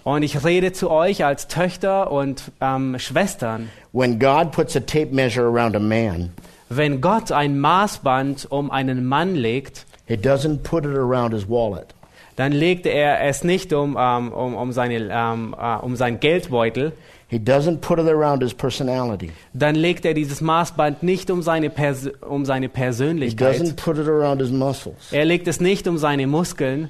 Und 0.04 0.22
ich 0.22 0.44
rede 0.44 0.72
zu 0.72 0.90
euch 0.90 1.24
als 1.24 1.48
Töchter 1.48 2.12
und 2.12 2.52
ähm, 2.60 2.98
Schwestern. 2.98 3.70
When 3.92 4.18
God 4.18 4.52
puts 4.52 4.76
a 4.76 4.80
tape 4.80 5.12
measure 5.12 5.46
around 5.46 5.74
a 5.74 5.78
man, 5.78 6.30
Wenn 6.68 7.00
Gott 7.00 7.32
ein 7.32 7.58
Maßband 7.58 8.50
um 8.50 8.70
einen 8.70 9.06
Mann 9.06 9.34
legt, 9.34 9.86
He 10.06 10.14
doesn't 10.14 10.58
put 10.62 10.84
it 10.84 10.94
around 10.94 11.32
his 11.32 11.48
wallet. 11.48 11.94
Dann 12.40 12.52
legt 12.52 12.86
er 12.86 13.20
es 13.28 13.44
nicht 13.44 13.72
um, 13.74 13.98
ähm, 14.00 14.32
um, 14.32 14.54
um, 14.54 14.72
seine, 14.72 15.10
ähm, 15.12 15.54
äh, 15.60 15.76
um 15.76 15.94
seinen 15.94 16.20
Geldbeutel, 16.20 16.92
He 17.28 17.36
doesn't 17.38 17.76
put 17.80 17.98
it 18.00 18.08
around 18.08 18.42
his 18.42 18.54
personality. 18.54 19.30
dann 19.52 19.74
legt 19.74 20.04
er 20.06 20.14
dieses 20.14 20.40
Maßband 20.40 21.02
nicht 21.02 21.30
um 21.30 21.42
seine, 21.42 21.68
Pers 21.70 22.08
um 22.26 22.44
seine 22.46 22.66
He 22.66 22.72
Persönlichkeit. 22.72 23.56
doesn't 23.60 23.76
put 23.76 23.98
it 23.98 24.08
around 24.08 24.40
his 24.40 24.50
muscles. 24.50 25.12
Er 25.12 25.26
legt 25.26 25.46
es 25.48 25.60
nicht 25.60 25.86
um 25.86 25.98
seine 25.98 26.26
Muskeln 26.26 26.88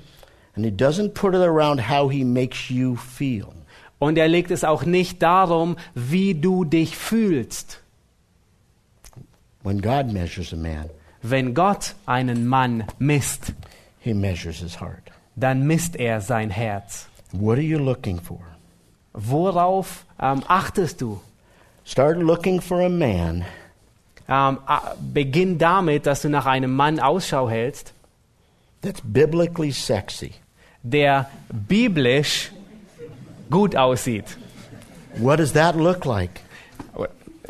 And 0.55 0.65
he 0.65 0.71
doesn't 0.71 1.11
put 1.15 1.35
it 1.35 1.41
around 1.41 1.89
how 1.91 2.11
he 2.11 2.25
makes 2.25 2.69
you 2.71 2.95
feel. 2.97 3.47
und 3.99 4.17
er 4.19 4.29
legt 4.29 4.51
es 4.53 4.63
auch 4.63 4.85
nicht 4.85 5.21
darum, 5.21 5.77
wie 5.95 6.35
du 6.35 6.65
dich 6.65 6.97
fühlst. 6.97 7.81
When 9.65 9.81
God 9.83 10.13
measures 10.13 10.53
a 10.53 10.57
man, 10.57 10.89
Wenn 11.23 11.55
Gott 11.55 11.95
einen 12.07 12.47
Mann 12.47 12.85
misst, 12.99 13.53
he 13.99 14.15
measures 14.15 14.59
his 14.61 14.81
heart. 14.81 15.10
Dann 15.37 15.67
misst 15.67 15.97
er 15.97 16.21
sein 16.21 16.51
Herz. 16.51 17.07
What 17.33 17.59
are 17.59 17.61
you 17.63 17.79
looking 17.79 18.21
for? 18.21 18.41
Worauf 19.13 20.05
ähm, 20.21 20.43
achtest 20.49 21.01
du? 21.01 21.21
Start 21.85 22.19
looking 22.19 22.61
for 22.61 22.81
a 22.81 22.89
man 22.89 23.45
Ähm, 24.29 24.59
beginn 25.13 25.59
damit, 25.59 26.07
dass 26.07 26.23
du 26.23 26.29
nach 26.29 26.47
einem 26.47 26.75
Mann 26.77 27.01
Ausschau 27.01 27.49
hältst, 27.51 27.93
that's 28.81 29.01
biblically 29.03 29.73
sexy. 29.73 30.33
der 30.85 31.29
biblisch 31.53 32.53
gut 33.51 33.75
aussieht. 33.75 34.37
What 35.17 35.41
does 35.41 35.53
that 35.55 35.75
look 35.75 36.05
like? 36.05 36.31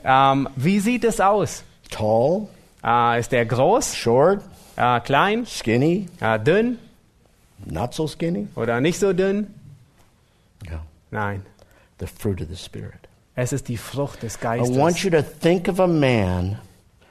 Ähm, 0.02 0.48
wie 0.56 0.80
sieht 0.80 1.04
es 1.04 1.20
aus? 1.20 1.62
Tall, 1.90 2.48
Äh, 2.82 3.20
ist 3.20 3.30
der 3.30 3.44
groß, 3.44 3.94
short, 3.94 4.40
äh, 4.76 5.00
klein, 5.00 5.44
skinny, 5.44 6.08
äh, 6.20 6.38
dünn 6.40 6.78
not 7.66 7.94
so 7.94 8.06
skinny? 8.06 8.48
oder 8.56 8.80
nicht 8.80 8.98
so 8.98 9.12
dünn? 9.12 9.48
No. 10.68 10.78
Nein, 11.10 11.42
The 11.98 12.06
fruit 12.06 12.40
of 12.40 12.48
the 12.48 12.56
Spirit. 12.56 13.08
es 13.34 13.52
ist 13.52 13.68
die 13.68 13.76
Frucht 13.76 14.22
des 14.22 14.36
I 14.36 14.60
want 14.60 14.76
Geistes. 14.96 15.02
you 15.02 15.10
to 15.10 15.22
think 15.22 15.68
of 15.68 15.80
a 15.80 15.86
man 15.86 16.58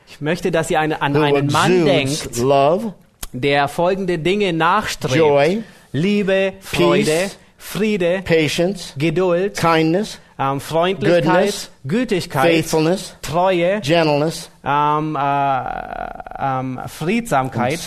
Ich 0.08 0.22
möchte, 0.22 0.52
dass 0.52 0.70
ihr 0.72 0.80
eine, 0.80 1.02
an 1.02 1.16
einen 1.16 1.52
Mann 1.52 1.86
denkt, 1.86 2.38
love, 2.38 2.94
der 3.32 3.68
folgende 3.68 4.18
Dinge 4.18 4.54
nachstrebt. 4.54 5.16
Joy, 5.16 5.64
Liebe, 5.92 6.54
Freude, 6.62 7.06
Peace, 7.06 7.38
Friede, 7.58 8.22
patience, 8.24 8.94
Geduld, 8.98 9.58
kindness, 9.58 10.20
ähm, 10.40 10.60
Freundlichkeit, 10.62 11.26
Goodness, 11.26 11.72
Gütigkeit, 11.86 12.52
faithfulness, 12.52 13.16
Treue, 13.22 13.82
gentleness, 13.82 14.50
ähm, 14.64 15.16
äh, 15.16 15.20
ähm, 15.20 16.80
and 16.80 16.90
Friedsamkeit 16.90 17.80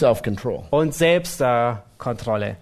und 0.71 0.95
Selbstkontrolle. 0.95 1.79
Äh, 1.79 1.92
Kontrolle. 2.03 2.57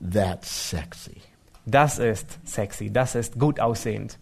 That's 0.00 0.48
sexy. 0.70 1.20
das 1.66 1.98
ist 1.98 2.38
sexy, 2.44 2.90
das 2.90 3.14
ist 3.14 3.38
gut 3.38 3.60
aussehend. 3.60 4.18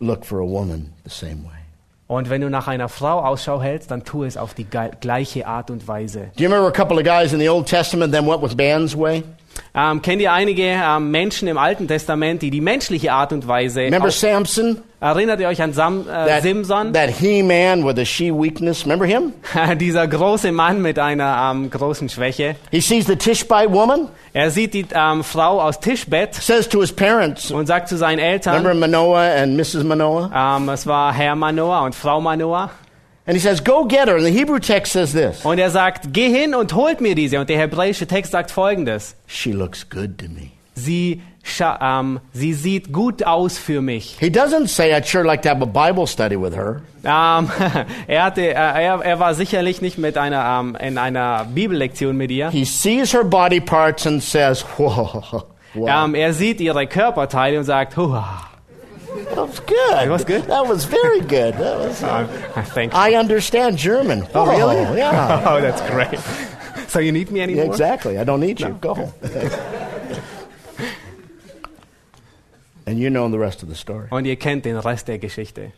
Look 0.00 0.26
for 0.26 0.40
a 0.40 0.46
woman 0.46 0.92
the 1.04 1.10
same 1.10 1.44
way. 1.44 1.64
Und 2.06 2.28
wenn 2.28 2.42
du 2.42 2.50
nach 2.50 2.68
einer 2.68 2.90
Frau 2.90 3.20
Ausschau 3.20 3.62
hältst, 3.62 3.90
dann 3.90 4.04
tu 4.04 4.24
es 4.24 4.36
auf 4.36 4.52
die 4.52 4.66
gleiche 4.66 5.46
Art 5.46 5.70
und 5.70 5.88
Weise. 5.88 6.30
Do 6.36 6.44
you 6.44 6.50
remember 6.50 6.68
a 6.68 6.72
couple 6.72 6.98
of 6.98 7.04
guys 7.04 7.32
in 7.32 7.40
the 7.40 7.48
Old 7.48 7.66
Testament 7.66 8.12
that 8.12 8.26
went 8.26 8.42
with 8.42 8.54
man's 8.56 8.94
way? 8.94 9.22
Ähm, 9.74 10.02
kennt 10.02 10.22
ihr 10.22 10.32
einige 10.32 10.62
ähm, 10.62 11.10
Menschen 11.10 11.48
im 11.48 11.58
Alten 11.58 11.88
Testament, 11.88 12.42
die 12.42 12.50
die 12.50 12.60
menschliche 12.60 13.12
Art 13.12 13.32
und 13.32 13.46
Weise 13.48 13.80
Remember 13.80 14.10
Samson? 14.10 14.78
Erinnert 15.00 15.40
ihr 15.40 15.48
euch 15.48 15.60
an 15.60 15.72
Sam, 15.72 16.02
äh, 16.08 16.26
That, 16.26 16.42
Simson? 16.42 16.92
that 16.94 17.10
he-man 17.10 17.84
with 17.84 17.98
a 17.98 18.04
she-weakness. 18.04 18.84
Remember 18.84 19.04
him? 19.04 19.32
Dieser 19.78 20.06
große 20.08 20.50
Mann 20.52 20.80
mit 20.80 20.98
einer 20.98 21.50
ähm, 21.52 21.70
großen 21.70 22.08
Schwäche. 22.08 22.56
He 22.70 22.80
sees 22.80 23.06
the 23.06 23.16
Tishbite 23.16 23.70
woman, 23.72 24.08
Er 24.32 24.50
sieht 24.50 24.74
die 24.74 24.86
ähm, 24.94 25.22
Frau 25.22 25.60
aus 25.60 25.78
Tischbett 25.78 26.34
says 26.34 26.68
to 26.68 26.80
his 26.80 26.92
parents, 26.92 27.50
und 27.50 27.66
sagt 27.66 27.88
zu 27.88 27.96
seinen 27.96 28.18
Eltern, 28.18 28.66
remember 28.66 28.88
Manoah 28.88 29.42
and 29.42 29.56
Mrs. 29.56 29.84
Manoah? 29.84 30.30
ähm, 30.34 30.68
es 30.70 30.86
war 30.86 31.12
Herr 31.12 31.36
Manoah 31.36 31.82
und 31.82 31.94
Frau 31.94 32.20
Manoah. 32.20 32.70
And 33.26 33.34
he 33.36 33.40
says, 33.40 33.60
go 33.60 33.84
get 33.86 34.08
her. 34.08 34.16
And 34.16 34.24
the 34.26 34.30
Hebrew 34.30 34.58
text 34.58 34.92
says 34.92 35.12
this. 35.12 35.44
Und 35.44 35.58
er 35.58 35.70
sagt, 35.70 36.12
geh 36.12 36.28
hin 36.28 36.54
und 36.54 36.74
holt 36.74 37.00
mir 37.00 37.14
diese. 37.14 37.40
Und 37.40 37.48
der 37.48 37.58
hebräische 37.58 38.06
Text 38.06 38.32
sagt 38.32 38.50
folgendes. 38.50 39.16
She 39.26 39.52
looks 39.52 39.88
good 39.88 40.18
to 40.18 40.26
me. 40.26 40.50
Sie, 40.74 41.22
scha- 41.42 41.78
ähm, 41.80 42.20
sie 42.32 42.52
sieht 42.52 42.92
gut 42.92 43.22
aus 43.24 43.56
für 43.56 43.80
mich. 43.80 44.16
He 44.20 44.26
doesn't 44.28 44.68
say, 44.68 44.92
I'd 44.92 45.06
sure 45.06 45.24
like 45.24 45.40
to 45.42 45.48
have 45.48 45.62
a 45.62 45.66
Bible 45.66 46.06
study 46.06 46.36
with 46.36 46.54
her. 46.54 46.82
Ähm, 47.04 47.48
er, 48.08 48.24
hatte, 48.24 48.42
er, 48.52 49.00
er 49.02 49.20
war 49.20 49.34
sicherlich 49.34 49.80
nicht 49.80 49.96
mit 49.96 50.18
einer, 50.18 50.60
ähm, 50.60 50.76
in 50.78 50.98
einer 50.98 51.46
Bibellektion 51.46 52.16
mit 52.16 52.30
ihr. 52.30 52.50
He 52.50 52.64
sees 52.64 53.14
her 53.14 53.24
body 53.24 53.60
parts 53.60 54.06
and 54.06 54.22
says, 54.22 54.62
whoa. 54.76 55.44
Wow. 55.74 56.14
Er 56.14 56.32
sieht 56.34 56.60
ihre 56.60 56.86
Körperteile 56.86 57.58
und 57.58 57.64
sagt, 57.64 57.96
Hua. 57.96 58.40
That 59.14 59.36
was 59.36 59.60
good. 59.60 60.08
was 60.10 60.24
good? 60.24 60.42
That 60.44 60.66
was 60.66 60.84
very 60.84 61.20
good. 61.20 61.54
That 61.54 61.78
was, 61.78 62.02
um, 62.12 62.28
Thank 62.74 62.92
you. 62.92 62.98
I 62.98 63.14
understand 63.14 63.78
German. 63.78 64.26
Oh, 64.34 64.46
really? 64.46 64.76
Oh, 64.76 64.94
yeah. 64.94 65.42
Oh, 65.46 65.60
that's 65.60 65.80
great. 65.90 66.18
So 66.88 66.98
you 67.00 67.12
need 67.12 67.30
me 67.30 67.38
Yeah, 67.38 67.44
anymore? 67.44 67.66
exactly. 67.66 68.18
I 68.18 68.24
don't 68.24 68.40
need 68.40 68.60
you. 68.60 68.76
Go 68.80 68.94
home. 68.94 69.12
and 72.86 72.98
you 72.98 73.10
know 73.10 73.28
the 73.28 73.38
rest 73.38 73.62
of 73.62 73.68
the 73.68 73.74
story. 73.74 74.08
Und 74.10 74.26
ihr 74.26 74.36
kennt 74.36 74.64
den 74.64 74.76
Rest 74.76 75.08
der 75.08 75.18
Geschichte. 75.18 75.72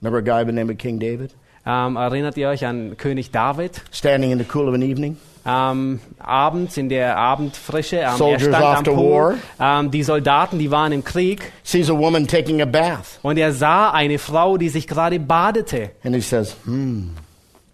Remember 0.00 0.18
a 0.18 0.22
guy 0.22 0.42
by 0.44 0.50
the 0.50 0.52
name 0.52 0.70
of 0.70 0.78
King 0.78 0.98
David? 0.98 1.34
Ähm, 1.64 1.96
erinnert 1.96 2.36
ihr 2.36 2.48
euch 2.48 2.64
an 2.64 2.96
König 2.96 3.30
David? 3.30 3.80
Standing 3.90 4.32
in 4.32 4.38
the 4.38 4.44
cool 4.44 4.68
of 4.68 4.74
an 4.74 4.82
evening? 4.82 5.16
Ähm, 5.44 6.00
abends 6.18 6.76
in 6.76 6.88
der 6.88 7.16
Abendfrische, 7.16 7.96
ähm, 7.96 8.02
er 8.02 8.16
Soldiers 8.16 8.42
stand 8.42 8.64
off 8.64 8.76
am 8.78 8.84
Pool. 8.84 9.38
Ähm, 9.58 9.90
die 9.90 10.02
Soldaten, 10.04 10.58
die 10.58 10.70
waren 10.70 10.92
im 10.92 11.02
Krieg. 11.02 11.50
Sees 11.64 11.90
a 11.90 11.98
woman 11.98 12.28
taking 12.28 12.62
a 12.62 12.64
bath. 12.64 13.18
Und 13.22 13.38
er 13.38 13.52
sah 13.52 13.90
eine 13.90 14.18
Frau, 14.18 14.56
die 14.56 14.68
sich 14.68 14.86
gerade 14.86 15.18
badete. 15.18 15.90
And 16.04 16.14
he 16.14 16.20
says, 16.20 16.56
hmm, 16.64 17.10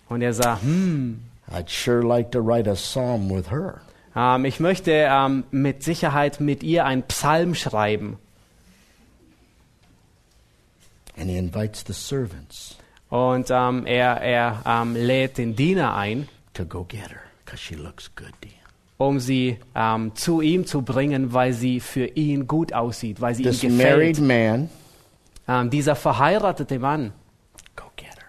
Und 0.08 0.22
er 0.22 0.32
sah, 0.32 0.60
hm, 0.62 1.20
I'd 1.52 1.68
sure 1.68 2.02
like 2.02 2.30
to 2.30 2.40
write 2.40 2.70
a 2.70 2.74
psalm 2.74 3.28
with 3.28 3.50
her. 3.50 3.80
ähm, 4.16 4.46
ich 4.46 4.60
möchte 4.60 4.90
ähm, 4.92 5.44
mit 5.50 5.82
Sicherheit 5.82 6.40
mit 6.40 6.62
ihr 6.62 6.86
einen 6.86 7.02
Psalm 7.02 7.54
schreiben. 7.54 8.16
And 11.18 11.28
he 11.28 11.36
invites 11.36 11.84
the 11.86 11.92
servants 11.92 12.76
Und 13.10 13.50
ähm, 13.50 13.84
er, 13.86 14.22
er 14.22 14.62
ähm, 14.64 14.94
lädt 14.94 15.36
den 15.36 15.54
Diener 15.56 15.94
ein, 15.94 16.28
to 16.54 16.64
go 16.64 16.84
get 16.84 17.10
her 17.10 17.27
because 17.48 17.60
she 17.62 17.74
looks 17.76 18.10
good 18.14 18.32
to 18.42 18.48
him. 18.48 18.54
um 18.98 19.20
sie 19.20 19.58
ähm, 19.74 20.12
zu 20.16 20.40
ihm 20.40 20.66
zu 20.66 20.82
bringen, 20.82 21.32
weil 21.32 21.52
sie 21.52 21.78
für 21.80 22.06
ihn 22.06 22.46
gut 22.46 22.72
aussieht, 22.72 23.20
weil 23.20 23.34
sie 23.34 23.44
This 23.44 23.62
ihm 23.62 23.76
married 23.76 24.16
gefällt. 24.16 24.20
man, 24.20 24.68
Ähm, 25.48 25.70
dieser 25.70 25.94
verheiratete 25.96 26.78
Mann 26.78 27.12
go 27.76 27.84
get 27.96 28.08
her. 28.08 28.24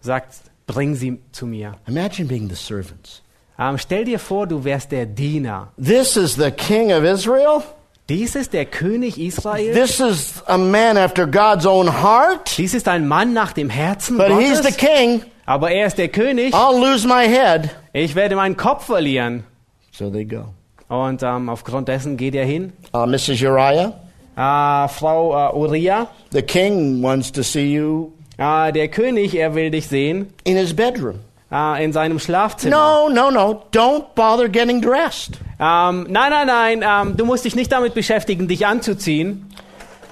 sagt, 0.00 0.36
bring 0.66 0.94
sie 0.94 1.18
zu 1.32 1.46
mir. 1.46 1.74
Imagine 1.86 2.26
being 2.28 2.48
the 2.48 2.54
servants. 2.56 3.20
Ähm, 3.58 3.76
stell 3.78 4.04
dir 4.04 4.18
vor, 4.18 4.46
du 4.46 4.64
wärst 4.64 4.90
der 4.92 5.04
Diener. 5.06 5.68
This 5.76 6.16
is 6.16 6.36
the 6.36 6.50
king 6.50 6.92
of 6.92 7.02
Israel? 7.04 7.62
Dies 8.08 8.34
ist 8.36 8.52
der 8.52 8.64
König 8.64 9.18
Israel. 9.18 9.74
This 9.74 10.00
is 10.00 10.42
a 10.46 10.56
man 10.56 10.96
after 10.96 11.26
God's 11.26 11.66
own 11.66 11.88
heart, 12.02 12.56
Dies 12.58 12.74
ist 12.74 12.88
ein 12.88 13.06
Mann 13.06 13.32
nach 13.32 13.52
dem 13.52 13.68
Herzen 13.70 14.16
but 14.16 14.28
he's 14.38 14.58
the 14.62 14.70
Gottes. 14.70 14.76
king. 14.78 15.22
Aber 15.46 15.70
er 15.72 15.86
ist 15.88 15.98
der 15.98 16.08
König. 16.08 16.54
I'll 16.54 16.78
lose 16.80 17.06
my 17.06 17.26
head. 17.26 17.70
Ich 17.92 18.14
werde 18.14 18.36
meinen 18.36 18.56
Kopf 18.56 18.86
verlieren. 18.86 19.44
So 19.92 20.10
they 20.10 20.24
go. 20.24 20.46
Und 20.88 21.22
ähm, 21.22 21.48
aufgrund 21.48 21.88
dessen 21.88 22.16
geht 22.16 22.34
er 22.34 22.44
hin. 22.44 22.72
Uh, 22.94 23.06
Mrs. 23.06 23.40
Uriah, 23.42 23.92
Äh, 24.34 24.88
Frau 24.88 25.34
äh, 25.50 25.54
Uriah, 25.54 26.06
the 26.30 26.40
king 26.42 27.02
wants 27.02 27.30
to 27.32 27.42
see 27.42 27.74
you 27.74 28.12
äh, 28.38 28.72
der 28.72 28.88
König, 28.88 29.34
er 29.34 29.54
will 29.54 29.70
dich 29.70 29.86
sehen 29.88 30.32
in 30.44 30.56
his 30.56 30.74
bedroom. 30.74 31.20
äh, 31.50 31.84
in 31.84 31.92
seinem 31.92 32.18
Schlafzimmer. 32.18 32.74
No, 32.74 33.08
no, 33.10 33.30
no. 33.30 33.62
Don't 33.72 34.14
bother 34.14 34.48
getting 34.48 34.80
dressed. 34.80 35.38
Ähm, 35.60 36.06
nein, 36.08 36.30
nein, 36.30 36.46
nein, 36.46 36.82
ähm, 36.82 37.16
du 37.16 37.26
musst 37.26 37.44
dich 37.44 37.54
nicht 37.54 37.70
damit 37.70 37.92
beschäftigen, 37.92 38.48
dich 38.48 38.66
anzuziehen. 38.66 39.50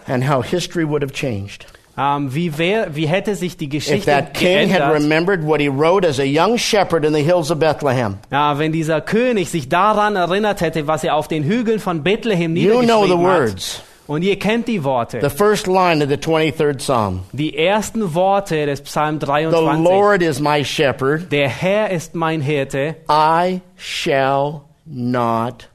And 0.06 0.28
how 0.28 0.44
history 0.44 0.86
would 0.86 1.02
have 1.02 1.12
changed. 1.14 1.64
Ähm, 1.98 2.34
wie, 2.34 2.56
wär, 2.56 2.94
wie 2.94 3.06
hätte 3.06 3.34
sich 3.34 3.56
die 3.56 3.66
If 3.66 3.70
Geschichte 3.72 4.10
that 4.10 4.32
king 4.34 4.70
had 4.70 4.78
geändert, 4.80 4.94
remembered 4.94 5.44
what 5.46 5.60
he 5.60 5.68
wrote 5.68 6.06
as 6.06 6.18
a 6.18 6.24
young 6.24 6.56
shepherd 6.56 7.04
in 7.04 7.12
the 7.12 7.22
hills 7.22 7.50
of 7.50 7.58
Bethlehem. 7.58 8.18
ja, 8.30 8.58
wenn 8.58 8.72
dieser 8.72 9.00
König 9.00 9.50
sich 9.50 9.68
daran 9.68 10.16
erinnert 10.16 10.60
hätte, 10.60 10.86
was 10.86 11.04
er 11.04 11.16
auf 11.16 11.28
den 11.28 11.42
Hügeln 11.44 11.78
von 11.80 12.02
Bethlehem 12.02 12.56
You 12.56 12.80
know 12.82 13.02
the 13.06 13.14
niedergeschrieben 13.16 13.26
hat. 13.26 13.40
words. 13.40 13.82
Und 14.06 14.22
ihr 14.22 14.36
kennt 14.40 14.66
die 14.66 14.82
Worte. 14.82 15.20
The 15.20 15.30
first 15.30 15.68
line 15.68 16.02
of 16.02 16.08
the 16.10 16.16
23rd 16.16 16.78
Psalm. 16.78 17.20
die 17.32 17.56
ersten 17.56 18.12
Worte 18.14 18.66
des 18.66 18.80
Psalm 18.80 19.20
The 19.20 19.26
23. 19.26 19.84
Lord 19.84 20.22
is 20.22 20.40
my 20.40 20.64
shepherd. 20.64 21.30
Der 21.30 21.48
Herr 21.48 21.90
ist 21.90 22.14
mein 22.16 22.40
Hirte, 22.40 22.96
I 23.08 23.60
shall 23.76 24.62
not 24.84 25.68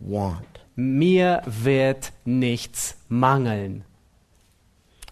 want. 0.00 0.38
mir 0.76 1.42
wird 1.46 2.12
nichts 2.24 2.96
mangeln. 3.08 3.84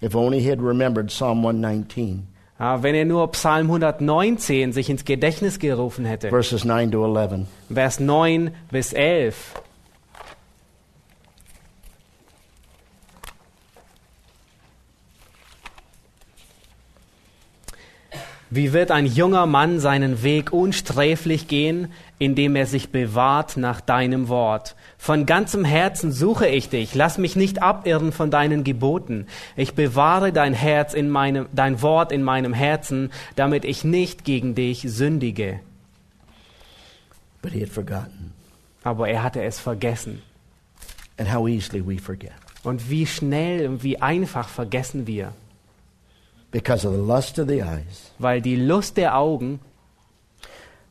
If 0.03 0.15
only 0.17 0.41
he 0.41 0.51
had 0.51 0.61
remembered 0.61 1.11
Psalm 1.11 1.39
119, 1.45 2.27
Ja, 2.59 2.83
wenn 2.83 2.95
er 2.95 3.05
nur 3.05 3.31
Psalm 3.33 3.67
119 3.71 4.73
sich 4.73 4.91
ins 4.91 5.05
Gedächtnis 5.05 5.59
gerufen 5.59 6.05
hätte. 6.05 6.29
verses 6.29 6.65
9 6.65 6.91
to 6.91 7.05
11. 7.05 7.47
Vers 7.73 7.99
9 8.01 8.51
bis 8.71 8.93
11. 8.93 9.55
Wie 18.55 18.75
wird 18.75 18.91
ein 18.91 19.07
junger 19.07 19.47
Mann 19.47 19.81
seinen 19.81 20.23
Weg 20.23 20.53
unsträflich 20.53 21.49
gehen, 21.49 21.91
indem 22.19 22.55
er 22.55 22.67
sich 22.67 22.91
bewahrt 22.91 23.57
nach 23.57 23.81
deinem 23.81 24.29
Wort? 24.29 24.77
Von 24.99 25.25
ganzem 25.25 25.65
Herzen 25.65 26.13
suche 26.13 26.47
ich 26.47 26.69
dich, 26.69 26.95
lass 26.95 27.17
mich 27.17 27.35
nicht 27.35 27.63
abirren 27.63 28.13
von 28.13 28.31
deinen 28.31 28.63
Geboten. 28.63 29.27
Ich 29.57 29.73
bewahre 29.73 30.35
dein 30.35 30.53
Herz 30.53 30.93
in 30.93 31.09
meinem, 31.09 31.47
dein 31.55 31.81
Wort 31.81 32.13
in 32.13 32.23
meinem 32.23 32.53
Herzen, 32.53 33.11
damit 33.37 33.65
ich 33.65 33.85
nicht 33.85 34.23
gegen 34.23 34.55
dich 34.55 34.83
sündige. 34.87 35.61
But 37.41 37.53
he 37.53 37.63
had 37.63 37.71
forgotten. 37.71 38.35
Aber 38.85 39.09
er 39.09 39.23
hatte 39.23 39.43
es 39.43 39.61
vergessen. 39.61 40.21
And 41.17 41.33
how 41.33 41.49
easily 41.49 41.83
we 41.83 41.99
forget. 41.99 42.33
Und 42.65 42.91
wie 42.91 43.07
schnell 43.07 43.67
und 43.67 43.83
wie 43.83 44.03
einfach 44.03 44.51
vergessen 44.51 45.07
wir. 45.07 45.33
Because 46.53 46.87
of 46.87 46.95
the 46.95 47.01
lust 47.01 47.39
of 47.39 47.49
the 47.49 47.63
eyes. 47.63 48.13
Weil 48.19 48.41
die 48.41 48.57
Lust 48.57 48.97
der 48.97 49.17
Augen, 49.17 49.59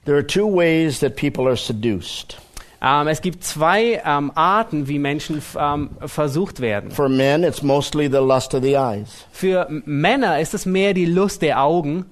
There 0.06 0.18
are 0.18 0.26
two 0.26 0.48
ways 0.48 1.00
that 1.02 1.16
people 1.16 1.46
are 1.48 1.56
seduced. 1.56 2.38
ähm, 2.82 3.08
es 3.08 3.22
gibt 3.22 3.44
zwei 3.44 4.02
ähm, 4.04 4.32
Arten, 4.34 4.88
wie 4.88 4.98
Menschen 4.98 5.38
f- 5.38 5.56
ähm, 5.60 5.92
versucht 6.08 6.60
werden. 6.60 6.90
For 6.90 7.08
men, 7.08 7.44
it's 7.44 7.62
mostly 7.62 8.08
the 8.10 8.18
lust 8.18 8.56
of 8.56 8.64
the 8.64 8.74
eyes. 8.76 9.26
Für 9.32 9.68
Männer 9.86 10.40
ist 10.40 10.56
es 10.56 10.66
mehr 10.66 10.96
die 10.96 11.06
Lust 11.06 11.44
der 11.44 11.62
Augen 11.62 12.06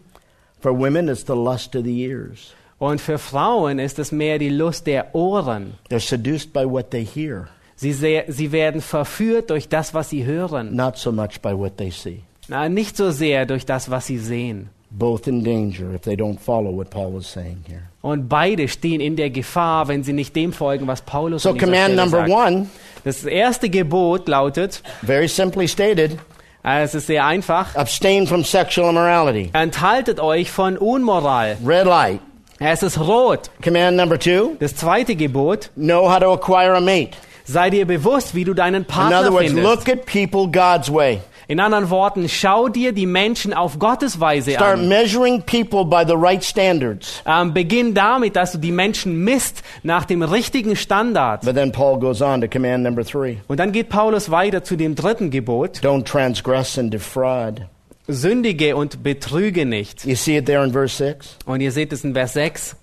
For 0.62 0.77
women, 0.77 1.08
it's 1.10 1.25
the 1.25 1.34
lust 1.34 1.75
of 1.75 1.84
the 1.86 2.03
ears. 2.03 2.53
und 2.77 3.01
für 3.01 3.18
Frauen 3.18 3.79
ist 3.79 3.98
es 3.98 4.12
mehr 4.12 4.38
die 4.38 4.50
Lust 4.50 4.86
der 4.86 5.15
Ohren. 5.15 5.73
They're 5.89 6.00
seduced 6.00 6.54
by 6.54 6.65
what 6.69 6.91
they 6.91 7.04
hear, 7.04 7.47
Sie, 7.76 7.93
sie 7.93 8.52
werden 8.52 8.82
verführt 8.82 9.50
durch 9.50 9.67
das, 9.69 9.93
was 9.95 10.10
sie 10.12 10.26
hören, 10.26 10.76
not 10.76 10.97
so 10.97 11.12
much 11.12 11.41
by 11.41 11.58
what 11.58 11.78
they 11.78 11.89
see. 11.89 12.21
Na, 12.49 12.67
nicht 12.69 12.97
so 12.97 13.12
sehr 13.12 13.45
durch 13.45 13.65
das, 13.65 13.89
was 13.89 14.07
sie 14.07 14.17
sehen. 14.17 14.69
Both 14.91 15.27
in 15.27 15.43
danger 15.43 15.93
if 15.93 16.01
they 16.01 16.15
don't 16.15 16.39
follow 16.39 16.75
what 16.75 16.89
Paul 16.89 17.13
was 17.13 17.31
saying 17.31 17.63
here. 17.67 17.83
Und 18.01 18.27
beide 18.27 18.67
stehen 18.67 19.01
in 19.01 19.15
der 19.15 19.29
Gefahr, 19.29 19.88
wenn 19.88 20.03
sie 20.03 20.13
nicht 20.13 20.35
dem 20.35 20.51
folgen, 20.53 20.88
was 20.88 21.01
Paulus 21.01 21.43
So, 21.43 21.53
command 21.53 21.95
number 21.95 22.19
sagt. 22.19 22.31
one, 22.31 22.67
Das 23.03 23.23
erste 23.23 23.69
Gebot 23.69 24.27
lautet, 24.27 24.81
very 25.03 25.27
simply 25.27 25.67
stated, 25.67 26.17
äh, 26.65 26.81
es 26.83 26.95
ist 26.95 27.07
sehr 27.07 27.25
einfach, 27.25 27.75
abstain 27.75 28.25
from 28.25 28.43
sexual 28.43 28.89
immorality. 28.89 29.49
Enthaltet 29.53 30.19
euch 30.19 30.49
von 30.49 30.75
Unmoral. 30.77 31.57
Red 31.63 31.85
light. 31.85 32.19
Es 32.59 32.81
ist 32.83 32.99
rot. 32.99 33.51
Command 33.63 33.95
number 33.95 34.17
two, 34.17 34.55
Das 34.59 34.75
zweite 34.75 35.15
Gebot, 35.15 35.69
know 35.75 36.09
how 36.12 36.19
to 36.19 36.33
acquire 36.33 36.73
a 36.75 36.81
mate. 36.81 37.12
sei 37.45 37.69
dir 37.69 37.85
bewusst, 37.85 38.33
wie 38.35 38.43
du 38.43 38.53
deinen 38.53 38.81
In 38.83 38.85
Partner 38.85 39.19
other 39.19 39.31
words, 39.33 39.51
findest. 39.51 39.67
look 39.67 39.89
at 39.89 40.05
people 40.05 40.47
God's 40.47 40.89
way. 40.91 41.19
In 41.49 41.59
anderen 41.59 41.89
Worten, 41.89 42.29
schau 42.29 42.69
dir 42.69 42.91
die 42.93 43.07
Menschen 43.07 43.55
auf 43.55 43.79
Gottes 43.79 44.19
Weise 44.19 44.51
Start 44.51 44.77
an. 44.77 44.88
measuring 44.88 45.41
people 45.41 45.83
by 45.83 46.03
the 46.07 46.13
right 46.15 46.43
standards. 46.43 47.23
Ähm, 47.25 47.55
beginn 47.55 47.95
damit, 47.95 48.35
dass 48.35 48.51
du 48.51 48.59
die 48.59 48.71
Menschen 48.71 49.23
misst 49.23 49.63
nach 49.81 50.05
dem 50.05 50.21
richtigen 50.21 50.75
Standard. 50.75 51.41
But 51.43 51.55
then 51.55 51.71
Paul 51.71 51.97
goes 51.97 52.21
on 52.21 52.41
to 52.41 52.47
command 52.47 52.83
number 52.83 53.03
three 53.03 53.38
Und 53.47 53.59
dann 53.59 53.71
geht 53.71 53.89
Paulus 53.89 54.29
weiter 54.29 54.63
zu 54.63 54.75
dem 54.75 54.93
dritten 54.93 55.31
Gebot. 55.31 55.79
don't 55.81 56.05
transgress 56.05 56.77
and 56.77 56.93
defraud. 56.93 57.63
Sündige 58.07 58.75
und 58.75 59.01
betrüge 59.01 59.65
nicht. 59.65 60.05
You 60.05 60.13
see 60.13 60.38
it 60.38 60.45
there 60.45 60.63
in 60.63 60.71
verse 60.71 60.95
6? 60.97 61.35
Und 61.47 61.62
ihr 61.62 61.71
seht 61.71 61.91
es 61.91 62.03
in 62.03 62.13
Vers 62.13 62.33
6. 62.33 62.75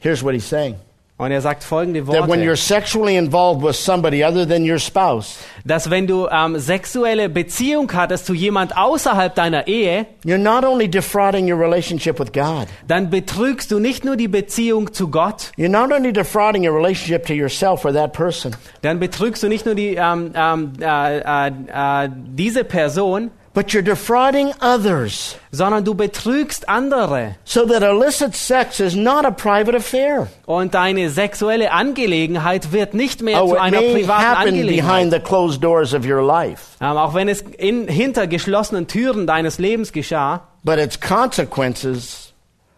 Here's 0.00 0.24
what 0.24 0.32
he's 0.32 0.48
saying 0.48 0.76
Und 1.18 1.32
er 1.32 1.40
sagt 1.40 1.64
folgende 1.64 2.06
that 2.06 2.28
when 2.28 2.40
you're 2.40 2.50
Worte. 2.50 2.56
sexually 2.56 3.16
involved 3.16 3.60
with 3.60 3.74
somebody 3.74 4.24
other 4.24 4.46
than 4.46 4.62
your 4.62 4.78
spouse, 4.78 5.38
Dass 5.64 5.90
wenn 5.90 6.06
du 6.06 6.28
ähm, 6.30 6.56
sexuelle 6.60 7.28
Beziehung 7.28 7.92
hattest 7.92 8.24
zu 8.24 8.34
jemand 8.34 8.76
außerhalb 8.76 9.34
deiner 9.34 9.66
Ehe, 9.66 10.06
you're 10.24 10.38
not 10.38 10.64
only 10.64 10.88
defrauding 10.88 11.52
your 11.52 11.58
relationship 11.60 12.20
with 12.20 12.32
God, 12.32 12.68
dann 12.86 13.10
betrügst 13.10 13.72
du 13.72 13.80
nicht 13.80 14.04
nur 14.04 14.14
die 14.16 14.28
Beziehung 14.28 14.92
zu 14.92 15.08
Gott, 15.08 15.50
you're 15.58 15.68
not 15.68 15.90
only 15.92 16.12
defrauding 16.12 16.64
your 16.64 16.76
relationship 16.76 17.26
to 17.26 17.32
yourself 17.34 17.84
or 17.84 17.92
that 17.92 18.12
person, 18.12 18.54
dann 18.82 19.00
betrügst 19.00 19.42
du 19.42 19.48
nicht 19.48 19.66
nur 19.66 19.74
die, 19.74 19.96
ähm, 19.96 20.30
ähm, 20.36 20.72
äh, 20.80 21.18
äh, 21.18 21.48
äh, 21.48 22.08
diese 22.28 22.62
Person, 22.62 23.32
but 23.58 23.72
you're 23.72 23.82
defrauding 23.82 24.52
others 24.60 25.34
sondern 25.50 25.82
du 25.84 25.94
betrügst 25.94 26.68
andere. 26.68 27.34
so 27.44 27.66
that 27.66 27.82
illicit 27.82 28.36
sex 28.36 28.78
is 28.78 28.94
not 28.94 29.24
a 29.24 29.30
private 29.32 29.74
affair. 29.76 30.28
Und 30.46 30.74
deine 30.74 31.10
sexuelle 31.10 31.72
Angelegenheit 31.72 32.70
wird 32.72 32.94
nicht 32.94 33.20
mehr 33.22 33.42
Oh, 33.42 33.48
zu 33.54 33.56
einer 33.60 33.78
privaten 33.80 34.22
happen 34.24 34.44
behind 34.44 34.54
Angelegenheit. 34.60 35.10
the 35.10 35.18
closed 35.20 35.64
doors 35.64 35.92
of 35.92 36.04
your 36.06 36.22
life, 36.22 36.76
Ähm, 36.80 36.96
auch 36.96 37.14
wenn 37.14 37.28
es 37.28 37.40
in, 37.40 37.88
hinter 37.88 38.26
geschlossenen 38.28 38.86
Türen 38.86 39.26
deines 39.26 39.58
Lebens 39.58 39.92
geschah, 39.92 40.42
but 40.62 40.78
its 40.78 41.00
consequences 41.00 42.27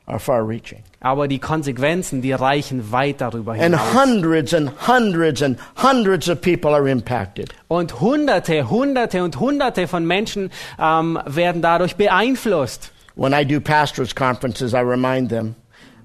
are 0.06 0.18
far 0.18 0.46
reaching. 0.46 0.82
aber 1.00 1.28
die 1.28 1.38
Konsequenzen, 1.38 2.20
die 2.22 2.32
reichen 2.32 2.90
weit 2.92 3.20
darüber 3.20 3.52
And 3.52 3.62
hinaus. 3.62 3.94
hundreds 3.94 4.52
and 4.54 4.70
hundreds 4.88 5.42
and 5.42 5.58
hundreds 5.82 6.28
of 6.28 6.40
people 6.40 6.70
are 6.74 6.88
impacted. 6.90 7.54
Und 7.68 8.00
Hunderte, 8.00 8.68
Hunderte 8.68 9.22
und 9.22 9.38
Hunderte 9.40 9.86
von 9.86 10.04
Menschen 10.06 10.50
ähm, 10.78 11.18
werden 11.26 11.62
dadurch 11.62 11.96
beeinflusst. 11.96 12.92
When 13.16 13.32
I 13.32 13.44
do 13.44 13.60
pastors' 13.60 14.14
conferences, 14.14 14.72
I 14.72 14.78
remind 14.80 15.28
them 15.30 15.54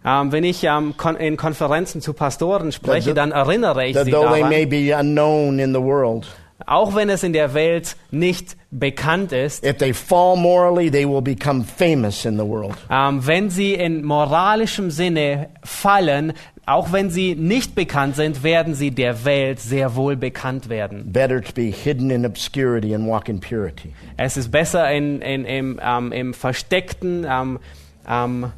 Ähm, 0.07 0.31
wenn 0.31 0.43
ich 0.43 0.63
ähm, 0.63 0.93
kon 0.97 1.15
in 1.15 1.35
Konferenzen 1.35 1.99
zu 1.99 2.13
Pastoren 2.13 2.71
spreche, 2.71 3.09
That- 3.15 3.17
dann 3.17 3.31
erinnere 3.31 3.87
ich 3.87 3.95
that 3.95 4.05
sie 4.05 4.11
though 4.11 4.29
they 4.31 4.41
daran, 4.41 4.49
may 4.49 4.65
be 4.67 4.95
unknown 4.95 5.57
in 5.57 5.73
the 5.73 5.81
world, 5.81 6.27
auch 6.65 6.95
wenn 6.95 7.09
es 7.09 7.23
in 7.23 7.33
der 7.33 7.53
Welt 7.53 7.95
nicht 8.11 8.55
bekannt 8.71 9.31
ist, 9.31 9.65
if 9.65 9.77
they 9.77 9.93
fall 9.93 10.37
morally, 10.37 10.89
they 10.89 11.07
will 11.07 11.21
become 11.21 11.63
famous 11.63 12.25
in 12.25 12.37
the 12.37 12.45
world. 12.45 12.75
ähm, 12.89 13.25
wenn 13.25 13.49
sie 13.49 13.73
in 13.73 14.03
moralischem 14.03 14.91
Sinne 14.91 15.49
fallen, 15.63 16.33
auch 16.65 16.91
wenn 16.91 17.11
sie 17.11 17.35
nicht 17.35 17.75
bekannt 17.75 18.15
sind, 18.15 18.41
werden 18.41 18.73
sie 18.73 18.89
der 18.89 19.23
Welt 19.23 19.59
sehr 19.59 19.95
wohl 19.95 20.15
bekannt 20.15 20.67
werden. 20.67 21.11
Better 21.11 21.41
to 21.41 21.53
be 21.53 21.71
hidden 21.71 22.09
in 22.09 22.25
obscurity 22.25 22.95
and 22.95 23.07
walk 23.07 23.29
in 23.29 23.39
purity. 23.39 23.93
Es 24.17 24.35
ist 24.35 24.49
besser 24.49 24.89
in, 24.91 25.21
in, 25.21 25.45
im, 25.45 25.79
ähm, 25.83 26.11
im 26.11 26.33
versteckten, 26.33 27.25
ähm, 27.29 27.59
ähm, 28.07 28.51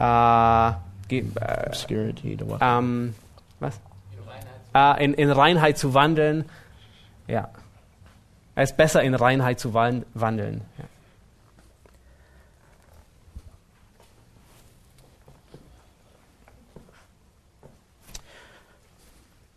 äh, 0.00 0.68
äh, 0.68 1.22
ähm, 2.60 3.14
was? 3.60 3.80
Äh, 4.74 5.04
in, 5.04 5.14
in 5.14 5.30
Reinheit 5.30 5.78
zu 5.78 5.94
wandeln. 5.94 6.46
Ja. 7.26 7.50
Es 8.54 8.70
ist 8.70 8.76
besser, 8.76 9.02
in 9.02 9.14
Reinheit 9.14 9.60
zu 9.60 9.74
wan- 9.74 10.06
wandeln. 10.14 10.62
Ja. 10.78 10.84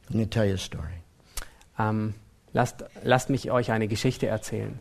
Let 0.09 0.15
me 0.17 0.25
tell 0.25 0.45
you 0.45 0.55
a 0.55 0.57
story. 0.57 1.03
Ähm, 1.77 2.15
lasst, 2.53 2.83
lasst 3.03 3.29
mich 3.29 3.51
euch 3.51 3.71
eine 3.71 3.87
Geschichte 3.87 4.27
erzählen. 4.27 4.79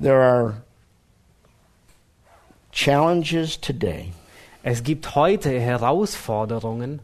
There 0.00 0.20
are 0.22 0.62
challenges 2.70 3.60
today 3.60 4.12
Es 4.62 4.84
gibt 4.84 5.16
heute 5.16 5.58
Herausforderungen 5.58 7.00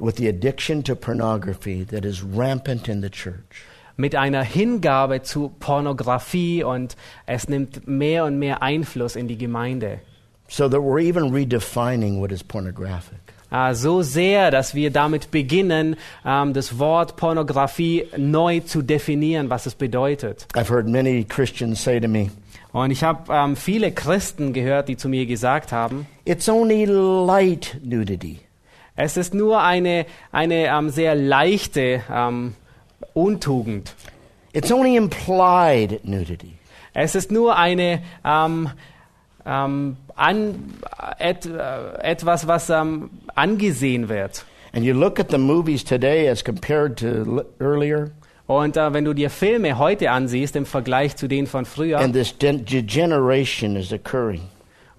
with 0.00 0.16
the 0.16 0.28
addiction 0.28 0.82
to 0.84 0.94
pornography 0.94 1.84
that 1.84 2.04
is 2.04 2.22
rampant 2.22 2.88
in 2.88 3.00
the 3.02 3.10
church. 3.10 3.64
mit 3.96 4.16
einer 4.16 4.42
Hingabe 4.42 5.22
zu 5.22 5.50
Pornografie 5.60 6.64
und 6.64 6.96
es 7.26 7.48
nimmt 7.48 7.86
mehr 7.86 8.24
und 8.24 8.38
mehr 8.38 8.62
Einfluss 8.62 9.14
in 9.14 9.28
die 9.28 9.36
Gemeinde. 9.36 10.00
So 10.48 10.68
that 10.68 10.80
we're 10.80 11.00
even 11.00 11.32
redefining 11.32 12.18
what 12.20 12.32
is 12.32 12.42
pornographic. 12.42 13.18
Äh, 13.52 13.74
so 13.74 14.02
sehr, 14.02 14.50
dass 14.50 14.74
wir 14.74 14.90
damit 14.90 15.30
beginnen, 15.30 15.96
ähm, 16.24 16.52
das 16.54 16.78
Wort 16.78 17.16
Pornografie 17.16 18.06
neu 18.16 18.60
zu 18.60 18.82
definieren, 18.82 19.50
was 19.50 19.66
es 19.66 19.74
bedeutet. 19.74 20.46
I've 20.54 20.70
heard 20.70 20.88
many 20.88 21.24
Christians 21.24 21.82
say 21.82 22.00
to 22.00 22.08
me, 22.08 22.30
Und 22.72 22.90
ich 22.92 23.02
habe 23.02 23.32
ähm, 23.32 23.56
viele 23.56 23.92
Christen 23.92 24.52
gehört, 24.52 24.88
die 24.88 24.96
zu 24.96 25.08
mir 25.08 25.26
gesagt 25.26 25.72
haben, 25.72 26.06
it's 26.24 26.48
only 26.48 26.84
light 26.84 27.76
nudity. 27.82 28.38
Es 29.02 29.16
ist 29.16 29.34
nur 29.34 29.62
eine, 29.62 30.06
eine 30.30 30.66
ähm, 30.66 30.90
sehr 30.90 31.14
leichte 31.14 32.02
ähm, 32.12 32.54
Untugend. 33.14 33.94
It's 34.52 34.70
only 34.70 34.96
implied 34.96 36.04
nudity. 36.04 36.58
Es 36.92 37.14
ist 37.14 37.30
nur 37.30 37.56
eine 37.56 38.02
ähm, 38.24 38.70
ähm, 39.46 39.96
an, 40.16 40.74
et, 41.18 41.46
äh, 41.46 42.02
etwas, 42.02 42.46
was 42.46 42.68
ähm, 42.68 43.10
angesehen 43.34 44.08
wird. 44.08 44.44
And 44.72 44.84
you 44.84 44.94
look 44.94 45.18
at 45.18 45.30
the 45.30 45.38
movies 45.38 45.82
today 45.82 46.28
as 46.28 46.44
compared 46.44 46.98
to 46.98 47.42
earlier, 47.58 48.10
Und 48.46 48.76
äh, 48.76 48.92
wenn 48.92 49.04
du 49.04 49.14
dir 49.14 49.30
Filme 49.30 49.78
heute 49.78 50.10
ansiehst 50.10 50.56
im 50.56 50.66
Vergleich 50.66 51.16
zu 51.16 51.26
denen 51.26 51.46
von 51.46 51.64
früher, 51.64 51.98
and 51.98 52.12
this 52.12 52.36
de- 52.36 52.58
degeneration 52.58 53.76
is 53.76 53.92
occurring. 53.92 54.42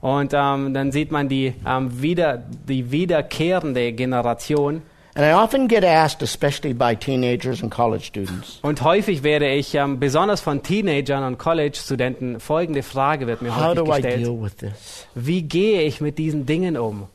Und 0.02 0.34
ähm, 0.34 0.74
dann 0.74 0.92
sieht 0.92 1.12
man 1.12 1.30
die, 1.30 1.54
ähm, 1.66 2.02
wieder, 2.02 2.38
die 2.68 2.92
wiederkehrende 2.92 3.94
Generation. 3.94 4.82
And 5.14 5.26
I 5.26 5.34
often 5.34 5.68
get 5.68 5.84
asked, 5.84 6.22
especially 6.24 6.74
by 6.74 6.96
teenagers 6.96 7.62
and 7.62 7.70
college 7.70 8.06
students, 8.06 8.60
Und 8.62 8.82
häufig 8.82 9.24
werde 9.24 9.50
ich, 9.54 9.76
ähm, 9.76 10.00
besonders 10.00 10.40
von 10.40 10.64
Teenagern 10.64 11.24
und 11.26 11.38
College-Studenten, 11.38 12.40
folgende 12.40 12.82
Frage 12.82 13.28
wird 13.28 13.42
mir 13.42 13.54
how 13.54 13.76
häufig 13.76 13.84
do 13.84 13.92
I 13.94 14.02
gestellt. 14.02 14.26
deal 14.26 14.42
with 14.42 14.56
this? 14.58 15.08
Wie 15.16 15.42
gehe 15.44 15.82
ich 15.82 16.00
mit 16.00 16.18
diesen 16.18 16.46
Dingen 16.46 16.78
um? 16.78 17.08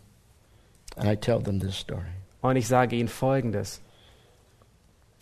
And 0.97 1.11
I 1.11 1.17
tell 1.17 1.43
them 1.43 1.59
this 1.59 1.77
story. 1.79 2.03
Und 2.43 2.57
ich 2.57 2.69
sage 2.69 2.97
ihnen 2.97 3.09
Folgendes. 3.09 3.81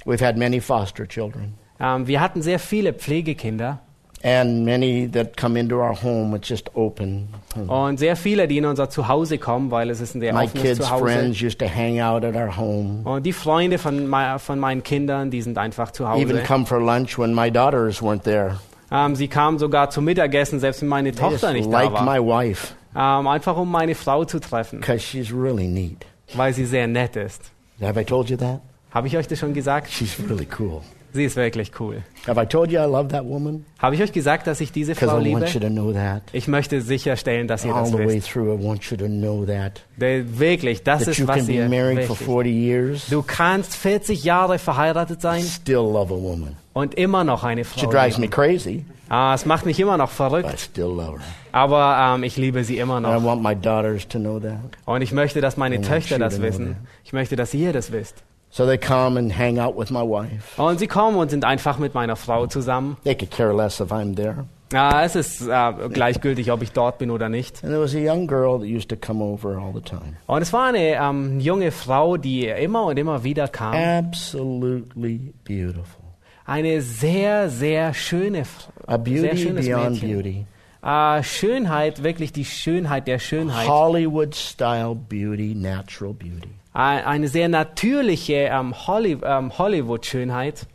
We've 0.04 0.20
had 0.24 0.36
many 0.36 0.60
foster 0.60 1.06
children, 1.06 1.54
Ähm, 1.80 2.06
wir 2.08 2.20
hatten 2.20 2.42
sehr 2.42 2.58
viele 2.58 2.92
Pflegekinder 2.92 3.80
and 4.24 4.64
many 4.64 5.06
that 5.12 5.36
come 5.36 5.56
into 5.60 5.76
our 5.80 5.94
home, 5.94 6.34
it's 6.34 6.48
just 6.48 6.74
open. 6.74 7.28
und 7.68 7.98
sehr 7.98 8.16
viele, 8.16 8.48
die 8.48 8.56
in 8.58 8.64
unser 8.64 8.88
Zuhause 8.90 9.38
kommen, 9.38 9.70
weil 9.70 9.90
es 9.90 10.00
ist 10.00 10.14
ein 10.16 10.20
sehr 10.20 10.32
My 10.32 10.44
offenes 10.46 10.62
kids' 10.62 10.78
Zuhause. 10.80 11.04
friends 11.04 11.42
used 11.42 11.58
to 11.60 11.66
hang 11.66 12.00
out 12.00 12.24
at 12.24 12.34
our 12.34 12.56
home, 12.56 13.02
Und 13.04 13.24
die 13.24 13.32
Freunde 13.34 13.78
von, 13.78 14.10
von 14.38 14.58
meinen 14.58 14.82
Kindern, 14.82 15.30
die 15.30 15.42
sind 15.42 15.58
einfach 15.58 15.90
zu 15.92 16.04
even 16.04 16.36
Hause. 16.38 16.42
come 16.46 16.66
for 16.66 16.80
lunch 16.80 17.18
when 17.18 17.34
my 17.34 17.50
daughters 17.50 18.00
weren't 18.02 18.22
there. 18.24 18.58
Ähm, 18.90 19.14
sie 19.14 19.28
kamen 19.28 19.58
sogar 19.58 19.90
zum 19.90 20.04
Mittagessen, 20.04 20.58
selbst 20.60 20.80
wenn 20.82 20.88
meine 20.88 21.12
They 21.12 21.20
Tochter 21.20 21.52
nicht 21.52 21.70
da 21.72 21.92
war. 21.92 22.02
my 22.04 22.18
wife 22.18 22.74
Ähm, 22.96 23.26
einfach 23.26 23.56
um 23.56 23.70
meine 23.70 23.94
Frau 23.94 24.24
zu 24.24 24.38
treffen, 24.40 24.80
because 24.80 25.00
she's 25.00 25.32
really 25.32 25.66
neat. 25.66 26.04
weil 26.34 26.52
sie 26.54 26.64
sehr 26.64 26.86
nett 26.86 27.16
ist. 27.16 27.50
Have 27.82 28.00
I 28.00 28.04
told 28.04 28.30
you 28.30 28.36
that? 28.36 28.60
Habe 28.92 29.08
ich 29.08 29.16
euch 29.16 29.26
das 29.26 29.38
schon 29.40 29.52
gesagt? 29.52 29.90
She's 29.90 30.16
really 30.30 30.46
cool. 30.58 30.80
Sie 31.14 31.24
ist 31.24 31.36
wirklich 31.36 31.70
cool. 31.78 32.02
Have 32.26 32.40
I 32.42 32.44
told 32.44 32.72
you 32.72 32.80
I 32.80 32.86
love 32.86 33.06
that 33.08 33.24
woman? 33.24 33.64
Habe 33.78 33.94
ich 33.94 34.02
euch 34.02 34.10
gesagt, 34.12 34.48
dass 34.48 34.60
ich 34.60 34.72
diese 34.72 34.96
Frau 34.96 35.20
I 35.20 35.22
liebe? 35.22 35.40
want 35.42 35.54
you 35.54 35.60
to 35.60 35.68
know 35.68 35.92
that. 35.92 36.22
Ich 36.32 36.48
möchte 36.48 36.80
sicherstellen, 36.80 37.46
dass 37.46 37.64
ihr 37.64 37.72
All 37.72 37.82
das 37.82 37.92
the 37.92 37.98
way 37.98 38.06
wisst. 38.16 38.30
through, 38.32 38.52
I 38.60 38.64
want 38.64 38.82
you 38.90 38.96
to 38.96 39.06
know 39.06 39.44
that. 39.46 39.82
Wirklich, 39.96 40.82
das 40.82 41.00
That 41.04 41.08
ist, 41.10 41.18
you 41.18 41.26
can 41.26 41.36
was 41.38 41.46
be 41.46 41.52
ihr 41.52 41.68
married 41.68 42.00
for 42.04 42.18
wirklich. 42.18 42.26
40 42.26 42.52
years, 42.52 43.06
Du 43.10 43.22
kannst 43.22 43.76
40 43.76 44.24
Jahre 44.24 44.58
verheiratet 44.58 45.20
sein 45.22 45.42
still 45.42 45.76
love 45.76 46.12
a 46.12 46.16
woman. 46.16 46.56
und 46.72 46.94
immer 46.94 47.22
noch 47.22 47.44
eine 47.44 47.64
She 47.64 47.80
Frau 47.80 47.90
drives 47.92 48.18
me 48.18 48.22
lieben. 48.26 48.32
crazy, 48.34 48.84
Ah, 49.08 49.34
es 49.34 49.46
macht 49.46 49.66
mich 49.66 49.78
immer 49.78 49.96
noch 49.96 50.08
but 50.08 50.14
I 50.14 50.16
verrückt, 50.16 50.58
still 50.60 50.84
love 50.86 51.18
her. 51.20 51.26
aber 51.52 52.14
ähm, 52.16 52.24
ich 52.24 52.36
liebe 52.36 52.64
sie 52.64 52.78
immer 52.78 52.96
And 52.96 53.06
I 53.06 53.10
noch. 53.12 53.22
want 53.24 53.40
my 53.40 53.54
daughters 53.54 54.08
to 54.08 54.18
know 54.18 54.40
that. 54.40 54.58
Und 54.84 55.02
ich 55.02 55.12
möchte, 55.12 55.40
dass 55.40 55.56
meine 55.56 55.76
I 55.76 55.78
want 55.78 55.88
Töchter 55.88 56.16
you 56.16 56.20
das 56.20 56.34
know 56.38 56.42
wissen. 56.48 56.66
that. 56.68 56.76
Ich 57.04 57.12
möchte, 57.12 57.36
dass 57.36 57.54
ihr 57.54 57.72
das 57.72 57.92
wisst. 57.92 58.16
So 58.56 58.64
they 58.66 58.78
come 58.78 59.18
and 59.18 59.36
hang 59.36 59.58
out 59.58 59.76
with 59.76 59.90
my 59.90 60.02
wife. 60.02 60.62
Und 60.62 60.78
sie 60.78 60.86
kommen 60.86 61.16
und 61.16 61.28
sind 61.28 61.44
einfach 61.44 61.76
mit 61.78 61.92
meiner 61.92 62.14
Frau 62.14 62.46
zusammen. 62.46 62.96
They 63.02 63.16
could 63.16 63.32
care 63.32 63.52
less 63.52 63.80
if 63.80 63.90
I'm 63.90 64.14
there. 64.14 64.44
Ja, 64.72 65.02
es 65.02 65.16
ist 65.16 65.40
äh, 65.42 65.72
gleichgültig, 65.92 66.52
ob 66.52 66.62
ich 66.62 66.70
dort 66.70 66.98
bin 66.98 67.10
oder 67.10 67.28
nicht. 67.28 67.64
And 67.64 67.72
there 67.72 67.82
was 67.82 67.96
a 67.96 67.98
young 67.98 68.28
girl 68.28 68.60
that 68.60 68.68
used 68.68 68.90
to 68.90 68.96
come 68.96 69.24
over 69.24 69.58
all 69.58 69.72
the 69.74 69.80
time. 69.80 70.18
Und 70.28 70.42
es 70.42 70.52
war 70.52 70.68
eine 70.68 70.94
ähm, 70.94 71.40
junge 71.40 71.72
Frau, 71.72 72.16
die 72.16 72.46
immer 72.46 72.84
und 72.84 72.96
immer 72.96 73.24
wieder 73.24 73.48
kam. 73.48 73.74
Absolutely 73.74 75.34
beautiful. 75.42 76.04
Eine 76.46 76.80
sehr, 76.80 77.48
sehr 77.48 77.92
schöne, 77.92 78.44
A 78.86 78.92
sehr 78.92 78.98
beauty 78.98 79.36
schönes 79.36 79.66
beyond 79.66 80.00
Mädchen. 80.00 80.12
beauty. 80.12 80.46
Äh, 80.80 81.22
Schönheit, 81.24 82.04
wirklich 82.04 82.32
die 82.32 82.44
Schönheit 82.44 83.08
der 83.08 83.18
Schönheit. 83.18 83.66
Hollywood 83.66 84.36
style 84.36 84.94
beauty, 84.94 85.56
natural 85.56 86.14
beauty. 86.14 86.50
Ein- 86.74 87.04
Eine 87.04 87.28
sehr 87.28 87.48
natürliche 87.48 88.34
ähm, 88.50 88.74
ähm, 88.92 89.58
Hollywood-Schönheit. 89.58 90.66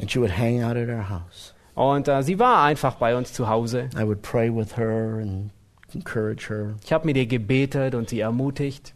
And 0.00 0.10
she 0.10 0.18
would 0.20 0.36
hang 0.36 0.62
out 0.62 0.76
at 0.76 0.88
our 0.88 1.08
house. 1.08 1.54
Und 1.74 2.08
äh, 2.08 2.22
sie 2.22 2.38
war 2.38 2.62
einfach 2.64 2.96
bei 2.96 3.16
uns 3.16 3.32
zu 3.32 3.48
Hause. 3.48 3.88
I 3.96 4.04
would 4.04 4.22
pray 4.22 4.50
with 4.54 4.76
her 4.76 5.18
and 5.22 5.50
encourage 5.94 6.48
her. 6.48 6.74
Ich 6.84 6.92
habe 6.92 7.06
mit 7.06 7.16
ihr 7.16 7.26
gebetet 7.26 7.94
und 7.94 8.08
sie 8.08 8.20
ermutigt. 8.20 8.92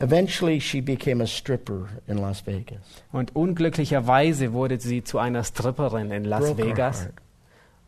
Eventually, 0.00 0.60
she 0.60 0.80
became 0.80 1.20
a 1.22 1.26
stripper 1.26 1.88
in 2.06 2.18
Las 2.18 2.46
Vegas. 2.46 2.78
Und 3.10 3.34
unglücklicherweise 3.34 4.52
wurde 4.52 4.78
sie 4.78 5.02
zu 5.02 5.18
einer 5.18 5.42
Stripperin 5.42 6.12
in 6.12 6.24
Las 6.24 6.44
Broke 6.44 6.66
Vegas. 6.66 7.08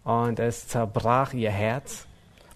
Und 0.03 0.40
es 0.40 0.66
zerbrach 0.66 1.33
ihr 1.35 1.51
Herz. 1.51 2.07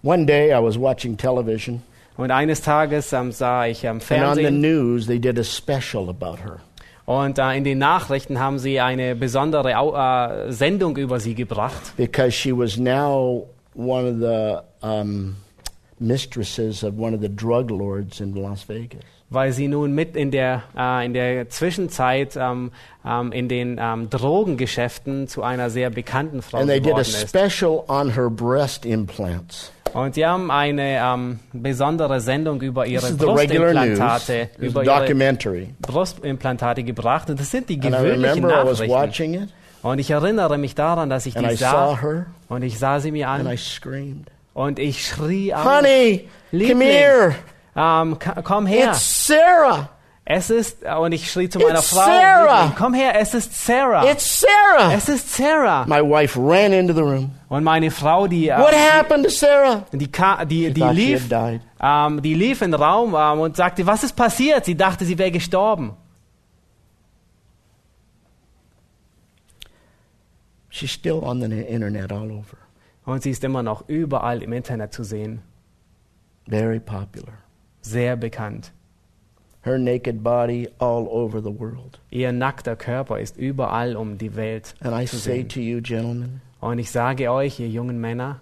One 0.03 0.25
day, 0.25 0.51
I 0.51 0.61
was 0.61 0.77
watching 0.77 1.15
television, 1.15 1.81
Und 2.17 2.31
eines 2.31 2.61
Tages 2.61 3.11
ähm, 3.13 3.31
sah 3.31 3.65
ich 3.65 3.87
am 3.87 3.97
and 3.97 4.01
on 4.01 4.01
the 4.01 4.05
Fernsehen 4.05 4.61
news, 4.61 5.05
they 5.07 5.19
did 5.19 5.37
a 5.37 5.43
special 5.43 6.09
about 6.09 6.37
her. 6.43 6.59
und 7.05 7.37
äh, 7.37 7.55
in 7.57 7.63
den 7.63 7.77
Nachrichten 7.77 8.39
haben 8.39 8.57
sie 8.57 8.79
eine 8.79 9.15
besondere 9.15 9.77
Au 9.77 9.93
äh, 9.95 10.51
Sendung 10.51 10.97
über 10.97 11.19
sie 11.19 11.35
gebracht, 11.35 11.95
because 11.97 12.31
she 12.31 12.51
was 12.51 12.77
now 12.77 13.45
one 13.75 14.07
of 14.09 14.15
the 14.19 14.87
um, 14.87 15.35
mistresses 15.99 16.83
of 16.83 16.97
one 16.97 17.13
of 17.15 17.21
the 17.21 17.29
drug 17.29 17.69
lords 17.69 18.19
in 18.21 18.33
Las 18.35 18.67
Vegas. 18.67 19.01
weil 19.29 19.51
sie 19.51 19.67
nun 19.67 19.93
mit 19.93 20.15
in 20.15 20.31
der, 20.31 20.63
äh, 20.77 21.05
in 21.05 21.13
der 21.13 21.49
Zwischenzeit 21.49 22.37
ähm, 22.37 22.71
ähm, 23.05 23.31
in 23.31 23.49
den 23.49 23.77
ähm, 23.79 24.09
Drogengeschäften 24.09 25.27
zu 25.27 25.43
einer 25.43 25.69
sehr 25.69 25.89
bekannten 25.89 26.41
Frau 26.41 26.59
And 26.59 26.69
they 26.69 26.79
did 26.79 26.93
a 26.93 27.01
geworden 27.01 27.23
ist. 27.23 27.29
special 27.29 27.83
on 27.87 28.13
her 28.15 28.29
breast 28.29 28.85
implants. 28.85 29.71
Und 29.95 30.15
sie 30.15 30.25
haben 30.25 30.51
eine 30.51 30.99
ähm, 31.01 31.39
besondere 31.53 32.19
Sendung 32.19 32.59
über 32.61 32.85
ihre 32.85 33.09
news. 33.11 33.17
Brustimplantate, 33.17 34.49
über 34.59 34.83
ihre. 34.83 35.15
Brustimplantate 35.79 36.83
gebracht. 36.83 37.29
Und 37.29 37.39
das 37.39 37.49
sind 37.51 37.69
die 37.69 37.75
And 37.75 37.85
I 37.85 37.89
gewöhnlichen 37.91 38.43
Nachrichten. 38.43 39.49
Und 39.83 39.99
ich 39.99 40.11
erinnere 40.11 40.57
mich 40.57 40.75
daran, 40.75 41.09
dass 41.09 41.25
ich 41.25 41.37
and 41.37 41.47
die 41.47 41.53
I 41.53 41.55
sah 41.55 41.97
her, 42.01 42.25
und 42.49 42.63
ich 42.63 42.77
sah 42.77 42.99
sie 42.99 43.11
mir 43.11 43.29
and 43.29 43.45
I 43.45 43.51
an 43.51 43.57
screamed, 43.57 44.27
und 44.53 44.79
ich 44.79 45.07
schrie 45.07 45.53
an, 45.53 45.63
Honey, 45.63 46.27
Liebling. 46.51 46.77
come 46.77 46.83
here. 46.83 47.35
ähm, 47.77 48.19
ka- 48.19 48.41
komm 48.43 48.65
her. 48.65 48.89
It's 48.91 49.27
Sarah. 49.27 49.89
Es 50.27 50.49
ist, 50.49 50.83
und 50.83 51.11
ich 51.11 51.31
schrie 51.31 51.47
zu 51.47 51.59
meiner 51.59 51.77
It's 51.77 51.89
Frau, 51.89 52.03
Sarah. 52.03 52.73
Komm 52.75 52.95
her, 52.95 53.13
es 53.19 53.35
ist 53.35 53.53
Sarah. 53.63 54.09
It's 54.09 54.41
Sarah. 54.41 54.91
es 54.91 55.07
ist 55.07 55.31
Sarah. 55.31 55.85
My 55.85 56.01
wife 56.01 56.35
ran 56.39 56.73
into 56.73 56.95
the 56.95 57.01
room. 57.01 57.31
Und 57.47 57.63
meine 57.63 57.91
Frau, 57.91 58.25
die, 58.25 58.49
äh, 58.49 58.57
What 58.57 58.73
happened 58.73 59.23
to 59.25 59.29
Sarah? 59.29 59.85
die, 59.91 60.09
die, 60.47 60.73
die, 60.73 60.81
lief, 60.81 61.29
ähm, 61.79 62.21
die 62.23 62.33
lief 62.33 62.63
in 62.63 62.71
den 62.71 62.81
Raum 62.81 63.13
ähm, 63.15 63.39
und 63.39 63.55
sagte, 63.55 63.85
was 63.85 64.03
ist 64.03 64.15
passiert? 64.15 64.65
Sie 64.65 64.75
dachte, 64.75 65.05
sie 65.05 65.15
wäre 65.19 65.29
gestorben. 65.29 65.95
She's 70.69 70.91
still 70.91 71.19
on 71.23 71.39
the 71.39 71.61
internet 71.61 72.11
all 72.11 72.31
over. 72.31 72.57
Und 73.05 73.21
sie 73.21 73.29
ist 73.29 73.43
immer 73.43 73.61
noch 73.61 73.87
überall 73.87 74.41
im 74.41 74.53
Internet 74.53 74.91
zu 74.91 75.03
sehen. 75.03 75.43
Very 76.49 76.79
popular. 76.79 77.33
Sehr 77.81 78.15
bekannt. 78.15 78.71
Her 79.65 79.79
naked 79.79 80.23
body 80.23 80.67
all 80.77 81.07
over 81.09 81.41
the 81.41 81.49
world. 81.49 81.99
Ihr 82.11 82.31
nackter 82.31 82.75
Körper 82.75 83.19
ist 83.19 83.35
überall 83.35 83.95
um 83.95 84.17
die 84.19 84.35
Welt 84.35 84.75
And 84.79 84.93
I 84.93 85.05
zu 85.07 85.17
say 85.17 85.39
sehen. 85.39 85.49
to 85.49 85.59
you, 85.59 85.81
gentlemen, 85.81 86.41
Und 86.61 86.77
ich 86.79 86.91
sage 86.91 87.31
euch, 87.31 87.59
ihr 87.59 87.67
jungen 87.67 87.99
Männer, 87.99 88.41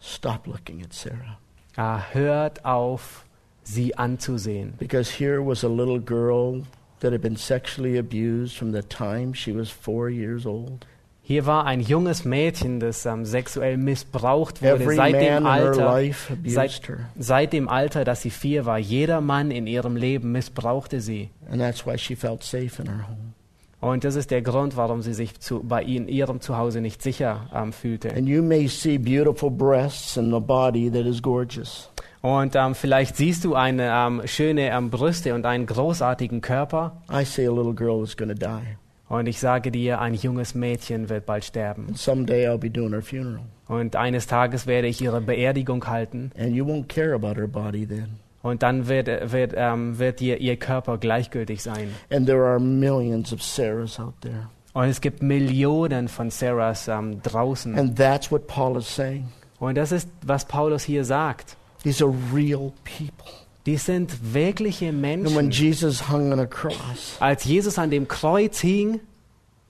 stop 0.00 0.46
looking 0.46 0.82
at 0.82 0.92
Sarah. 0.92 1.38
ah, 1.76 2.00
hört 2.12 2.64
auf, 2.64 3.24
sie 3.64 3.96
anzusehen. 3.96 4.74
Because 4.78 5.10
here 5.10 5.40
was 5.44 5.64
a 5.64 5.68
little 5.68 5.98
girl 6.00 6.62
that 7.00 7.12
had 7.12 7.20
been 7.20 7.36
sexually 7.36 7.98
abused 7.98 8.56
from 8.56 8.72
the 8.72 8.82
time 8.82 9.34
she 9.34 9.52
was 9.52 9.70
four 9.70 10.08
years 10.08 10.46
old. 10.46 10.86
Hier 11.28 11.44
war 11.44 11.64
ein 11.64 11.80
junges 11.80 12.24
Mädchen, 12.24 12.78
das 12.78 13.04
ähm, 13.04 13.24
sexuell 13.24 13.78
missbraucht 13.78 14.62
wurde 14.62 14.84
Every 14.84 14.94
seit 14.94 15.20
dem 15.20 15.44
Alter, 15.44 16.00
seit, 16.44 16.82
seit 17.18 17.52
dem 17.52 17.68
Alter, 17.68 18.04
dass 18.04 18.22
sie 18.22 18.30
vier 18.30 18.64
war. 18.64 18.78
Jeder 18.78 19.20
Mann 19.20 19.50
in 19.50 19.66
ihrem 19.66 19.96
Leben 19.96 20.30
missbrauchte 20.30 21.00
sie. 21.00 21.30
And 21.50 21.60
that's 21.60 21.84
why 21.84 21.98
she 21.98 22.14
felt 22.14 22.44
safe 22.44 22.80
in 22.80 22.88
her 22.88 23.08
home. 23.08 23.32
Und 23.80 24.04
das 24.04 24.14
ist 24.14 24.30
der 24.30 24.40
Grund, 24.40 24.76
warum 24.76 25.02
sie 25.02 25.14
sich 25.14 25.40
zu, 25.40 25.64
bei 25.64 25.82
in 25.82 26.06
ihrem 26.06 26.40
Zuhause 26.40 26.80
nicht 26.80 27.02
sicher 27.02 27.50
ähm, 27.52 27.72
fühlte. 27.72 28.14
And 28.14 28.28
you 28.28 28.40
may 28.40 28.68
see 28.68 28.96
beautiful 28.96 29.50
breasts 29.50 30.16
and 30.16 30.32
a 30.32 30.38
body 30.38 30.88
that 30.92 31.06
is 31.06 31.20
gorgeous. 31.20 31.90
Und 32.22 32.54
ähm, 32.54 32.76
vielleicht 32.76 33.16
siehst 33.16 33.44
du 33.44 33.56
eine 33.56 33.90
ähm, 33.92 34.22
schöne 34.26 34.70
ähm, 34.70 34.90
Brüste 34.90 35.34
und 35.34 35.44
einen 35.44 35.66
großartigen 35.66 36.40
Körper. 36.40 37.02
I 37.12 37.24
say 37.24 37.48
a 37.48 37.52
little 37.52 37.74
girl 37.74 38.04
is 38.04 38.16
going 38.16 38.28
to 38.28 38.36
die. 38.36 38.76
Und 39.08 39.26
ich 39.26 39.38
sage 39.38 39.70
dir, 39.70 40.00
ein 40.00 40.14
junges 40.14 40.54
Mädchen 40.54 41.08
wird 41.08 41.26
bald 41.26 41.44
sterben. 41.44 41.94
Someday 41.94 42.48
I'll 42.48 42.58
be 42.58 42.70
doing 42.70 42.90
her 42.90 43.02
funeral. 43.02 43.44
Und 43.68 43.96
eines 43.96 44.26
Tages 44.26 44.66
werde 44.66 44.88
ich 44.88 45.00
ihre 45.00 45.20
Beerdigung 45.20 45.86
halten. 45.86 46.32
And 46.38 46.54
you 46.54 46.64
won't 46.64 46.88
care 46.88 47.14
about 47.14 47.34
her 47.34 47.46
body 47.46 47.86
then. 47.86 48.18
Und 48.42 48.62
dann 48.62 48.86
wird, 48.88 49.08
wird, 49.32 49.54
ähm, 49.56 49.98
wird 49.98 50.20
ihr, 50.20 50.38
ihr 50.38 50.56
Körper 50.56 50.98
gleichgültig 50.98 51.62
sein. 51.62 51.90
And 52.10 52.26
there 52.26 52.44
are 52.44 52.60
millions 52.60 53.32
of 53.32 53.42
Sarahs 53.42 53.98
out 53.98 54.14
there. 54.20 54.48
Und 54.72 54.84
es 54.84 55.00
gibt 55.00 55.22
Millionen 55.22 56.06
von 56.06 56.30
Sarahs 56.30 56.86
ähm, 56.86 57.22
draußen. 57.22 57.78
And 57.78 57.96
that's 57.96 58.30
what 58.30 58.46
Paul 58.46 58.76
is 58.76 58.94
saying. 58.94 59.28
Und 59.58 59.76
das 59.76 59.90
ist, 59.90 60.08
was 60.22 60.44
Paulus 60.44 60.84
hier 60.84 61.04
sagt. 61.04 61.56
These 61.82 62.04
are 62.04 62.12
real 62.32 62.72
people. 62.84 63.45
Die 63.66 63.76
sind 63.76 64.32
wirkliche 64.32 64.88
And 64.88 65.02
when 65.02 65.22
Menschen. 65.22 65.50
Jesus 65.50 66.08
hung 66.08 66.32
on 66.32 66.38
a 66.38 66.46
cross 66.46 67.16
Als 67.18 67.44
Jesus 67.44 67.78
an 67.78 67.90
dem 67.90 68.06
Kreuz 68.06 68.60
hing 68.60 69.00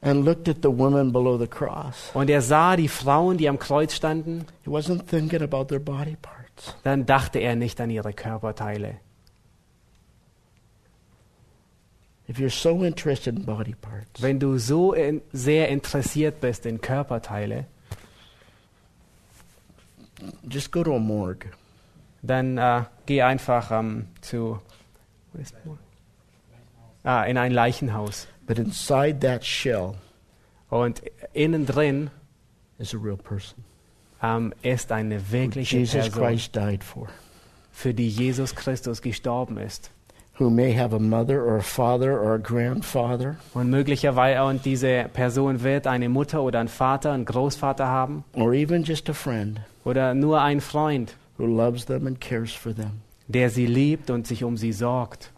and 0.03 0.25
looked 0.25 0.49
at 0.49 0.59
the 0.63 0.69
women 0.69 1.11
below 1.11 1.39
the 1.39 1.47
cross, 1.47 2.11
und 2.13 2.29
er 2.29 2.43
sah 2.43 2.77
die 2.77 2.89
Frauen, 2.89 3.39
die 3.39 3.49
am 3.49 3.59
Kreuz 3.59 3.95
standen, 3.95 4.45
he 4.65 4.71
wasn't 4.71 5.07
thinking 5.09 5.43
about 5.43 5.65
their 5.65 5.81
body 5.81 6.17
parts. 6.21 6.75
dann 6.85 7.07
dachte 7.07 7.39
er 7.39 7.57
nicht 7.57 7.81
an 7.81 7.91
ihre 7.91 8.13
Körperteile. 8.13 9.01
If 12.29 12.39
you're 12.39 12.51
so 12.51 12.83
interested 12.83 13.37
in 13.39 13.47
body 13.47 13.75
parts, 13.75 14.21
Wenn 14.21 14.39
du 14.39 14.59
so 14.59 14.93
in, 14.93 15.23
sehr 15.33 15.69
interessiert 15.69 16.41
bist 16.41 16.67
in 16.67 16.81
Körperteile, 16.81 17.65
just 20.49 20.71
go 20.71 20.83
to 20.85 20.95
a 20.95 20.99
morgue. 20.99 21.51
Dann 22.23 22.59
äh, 22.59 22.83
geh 23.07 23.23
einfach 23.23 23.71
ähm, 23.71 24.07
zu 24.21 24.59
ah, 27.05 27.23
in 27.25 27.39
ein 27.39 27.53
Leichenhaus. 27.53 28.27
But 28.47 28.59
inside 28.59 29.21
that 29.21 29.45
shell 29.45 29.95
Und 30.71 31.03
innen 31.33 31.67
drin 31.67 32.11
is 32.79 32.95
a 32.95 32.99
real 32.99 33.17
person. 33.17 33.65
ähm, 34.23 34.53
ist 34.63 34.93
eine 34.93 35.31
wirkliche 35.31 35.79
Jesus 35.79 36.11
Person, 36.11 36.23
Christ 36.23 36.57
died 36.57 36.85
for. 36.85 37.09
für 37.73 37.93
die 37.93 38.09
Jesus 38.09 38.55
Christus 38.55 39.03
gestorben 39.03 39.59
ist. 39.59 39.91
Who 40.39 40.51
may 40.51 40.75
have 40.77 40.95
a 40.95 40.99
mother 40.99 41.43
or 41.43 41.57
a 41.57 41.63
father 41.63 42.21
or 42.21 42.35
a 42.35 42.39
grandfather 42.39 43.37
Und 43.55 43.71
möglicherweise 43.71 44.43
und 44.45 44.65
diese 44.67 45.09
Person 45.15 45.63
wird 45.63 45.87
eine 45.87 46.09
Mutter 46.11 46.43
oder 46.43 46.61
einen 46.61 46.69
Vater, 46.69 47.13
einen 47.13 47.25
Großvater 47.25 47.87
haben 47.87 48.23
or 48.35 48.53
even 48.53 48.83
just 48.85 49.09
a 49.09 49.15
friend 49.15 49.61
oder 49.85 50.13
nur 50.15 50.41
einen 50.43 50.61
Freund, 50.61 51.15
who 51.39 51.47
loves 51.47 51.85
them 51.87 52.07
and 52.07 52.21
cares 52.21 52.53
for 52.53 52.73
them. 52.75 53.01
der 53.29 53.51
sie 53.51 53.67
liebt 53.67 54.11
und 54.11 54.27
sich 54.27 54.45
um 54.45 54.57
sie 54.57 54.73
sorgt. 54.73 55.33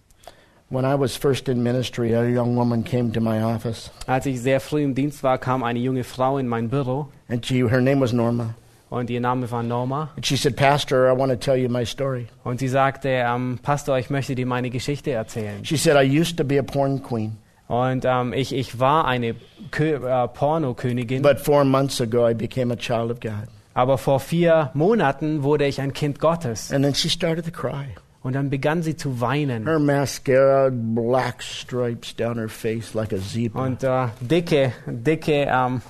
When 0.70 0.84
I 0.84 0.94
was 1.00 1.16
first 1.16 1.48
in 1.48 1.62
ministry, 1.62 2.14
a 2.14 2.24
young 2.24 2.54
woman 2.54 2.84
came 2.84 3.10
to 3.12 3.20
my 3.20 3.42
office, 3.42 3.90
Als 4.06 4.26
ich 4.26 4.40
sehr 4.42 4.60
früh 4.60 4.82
im 4.84 4.94
Dienst 4.94 5.22
war, 5.22 5.38
kam 5.38 5.62
eine 5.62 5.78
junge 5.78 6.04
Frau 6.04 6.36
in 6.38 6.46
mein 6.46 6.68
Büro 6.68 7.08
and 7.28 7.44
she, 7.46 7.62
her 7.66 7.80
name 7.80 8.00
was 8.02 8.12
Norma. 8.12 8.54
und 8.90 9.08
ihr 9.10 9.20
Name 9.20 9.50
war 9.50 9.62
Norma. 9.62 10.10
And 10.16 10.26
she 10.26 10.36
said, 10.36 10.56
Pastor, 10.56 11.10
I 11.10 11.12
want 11.18 11.30
to 11.30 11.36
tell 11.36 11.56
you 11.56 11.68
my 11.70 11.84
story. 11.86 12.26
Und 12.44 12.58
sie 12.60 12.68
sagte, 12.68 13.08
ähm, 13.08 13.58
Pastor, 13.62 13.98
ich 13.98 14.10
möchte 14.10 14.34
dir 14.34 14.46
meine 14.46 14.68
Geschichte 14.70 15.10
erzählen. 15.10 15.64
She 15.64 15.76
said, 15.78 15.96
I 15.96 16.04
used 16.20 16.36
to 16.38 16.44
be 16.44 16.58
a 16.58 16.62
porn 16.62 17.02
queen, 17.02 17.36
Und 17.68 18.04
ähm, 18.06 18.32
ich, 18.34 18.54
ich 18.54 18.78
war 18.78 19.06
eine 19.06 19.34
Kö 19.70 19.94
äh, 19.96 20.28
Pornokönigin, 20.28 21.22
but 21.22 21.38
four 21.40 21.64
months 21.64 22.00
ago 22.00 22.28
I 22.28 22.34
became 22.34 22.72
a 22.72 22.76
child 22.76 23.10
of 23.10 23.20
God. 23.20 23.48
Aber 23.78 23.96
vor 23.96 24.18
vier 24.18 24.72
Monaten 24.74 25.44
wurde 25.44 25.64
ich 25.64 25.80
ein 25.80 25.92
Kind 25.92 26.18
Gottes. 26.18 26.72
And 26.72 26.84
then 26.84 26.96
she 26.96 27.08
started 27.08 27.44
to 27.44 27.52
cry. 27.52 27.86
Und 28.24 28.32
dann 28.32 28.50
begann 28.50 28.82
sie 28.82 28.96
zu 28.96 29.20
weinen. 29.20 29.68
Her 29.68 29.78
mascara, 29.78 30.68
black 30.72 31.40
stripes 31.40 32.12
down 32.16 32.38
her 32.38 32.48
face 32.48 32.92
like 32.94 33.12
a 33.12 33.18
zebra. 33.18 33.62
Und 33.62 33.84
äh, 33.84 34.08
dicke, 34.20 34.72
dicke, 34.84 35.46
ähm, 35.48 35.80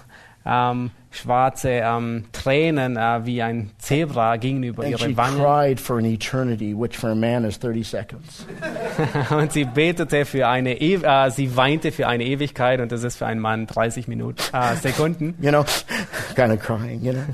ähm, 0.44 0.90
schwarze 1.10 1.70
ähm, 1.70 2.24
Tränen 2.32 2.98
äh, 2.98 3.24
wie 3.24 3.40
ein 3.40 3.70
Zebra 3.78 4.36
gingen 4.36 4.64
über 4.64 4.82
And 4.84 4.92
ihre 4.92 5.16
Wangen. 5.16 5.38
cried 5.38 5.80
for 5.80 5.96
an 5.96 6.04
eternity, 6.04 6.74
which 6.78 6.94
for 6.94 7.12
a 7.12 7.14
man 7.14 7.46
is 7.46 7.58
30 7.58 7.84
seconds. 7.84 8.44
Und 9.30 9.52
sie 9.52 9.64
betete 9.64 10.26
für 10.26 10.46
eine, 10.46 10.78
e 10.78 10.96
äh, 10.96 11.30
sie 11.30 11.56
weinte 11.56 11.90
für 11.90 12.06
eine 12.06 12.24
Ewigkeit 12.24 12.80
und 12.80 12.92
das 12.92 13.02
ist 13.02 13.16
für 13.16 13.24
einen 13.24 13.40
Mann 13.40 13.66
30 13.66 14.08
Minuten, 14.08 14.42
äh, 14.52 14.76
Sekunden. 14.76 15.36
You 15.40 15.48
know, 15.48 15.64
kind 16.34 16.52
of 16.52 16.60
crying, 16.60 17.02
you 17.02 17.12
know. 17.12 17.24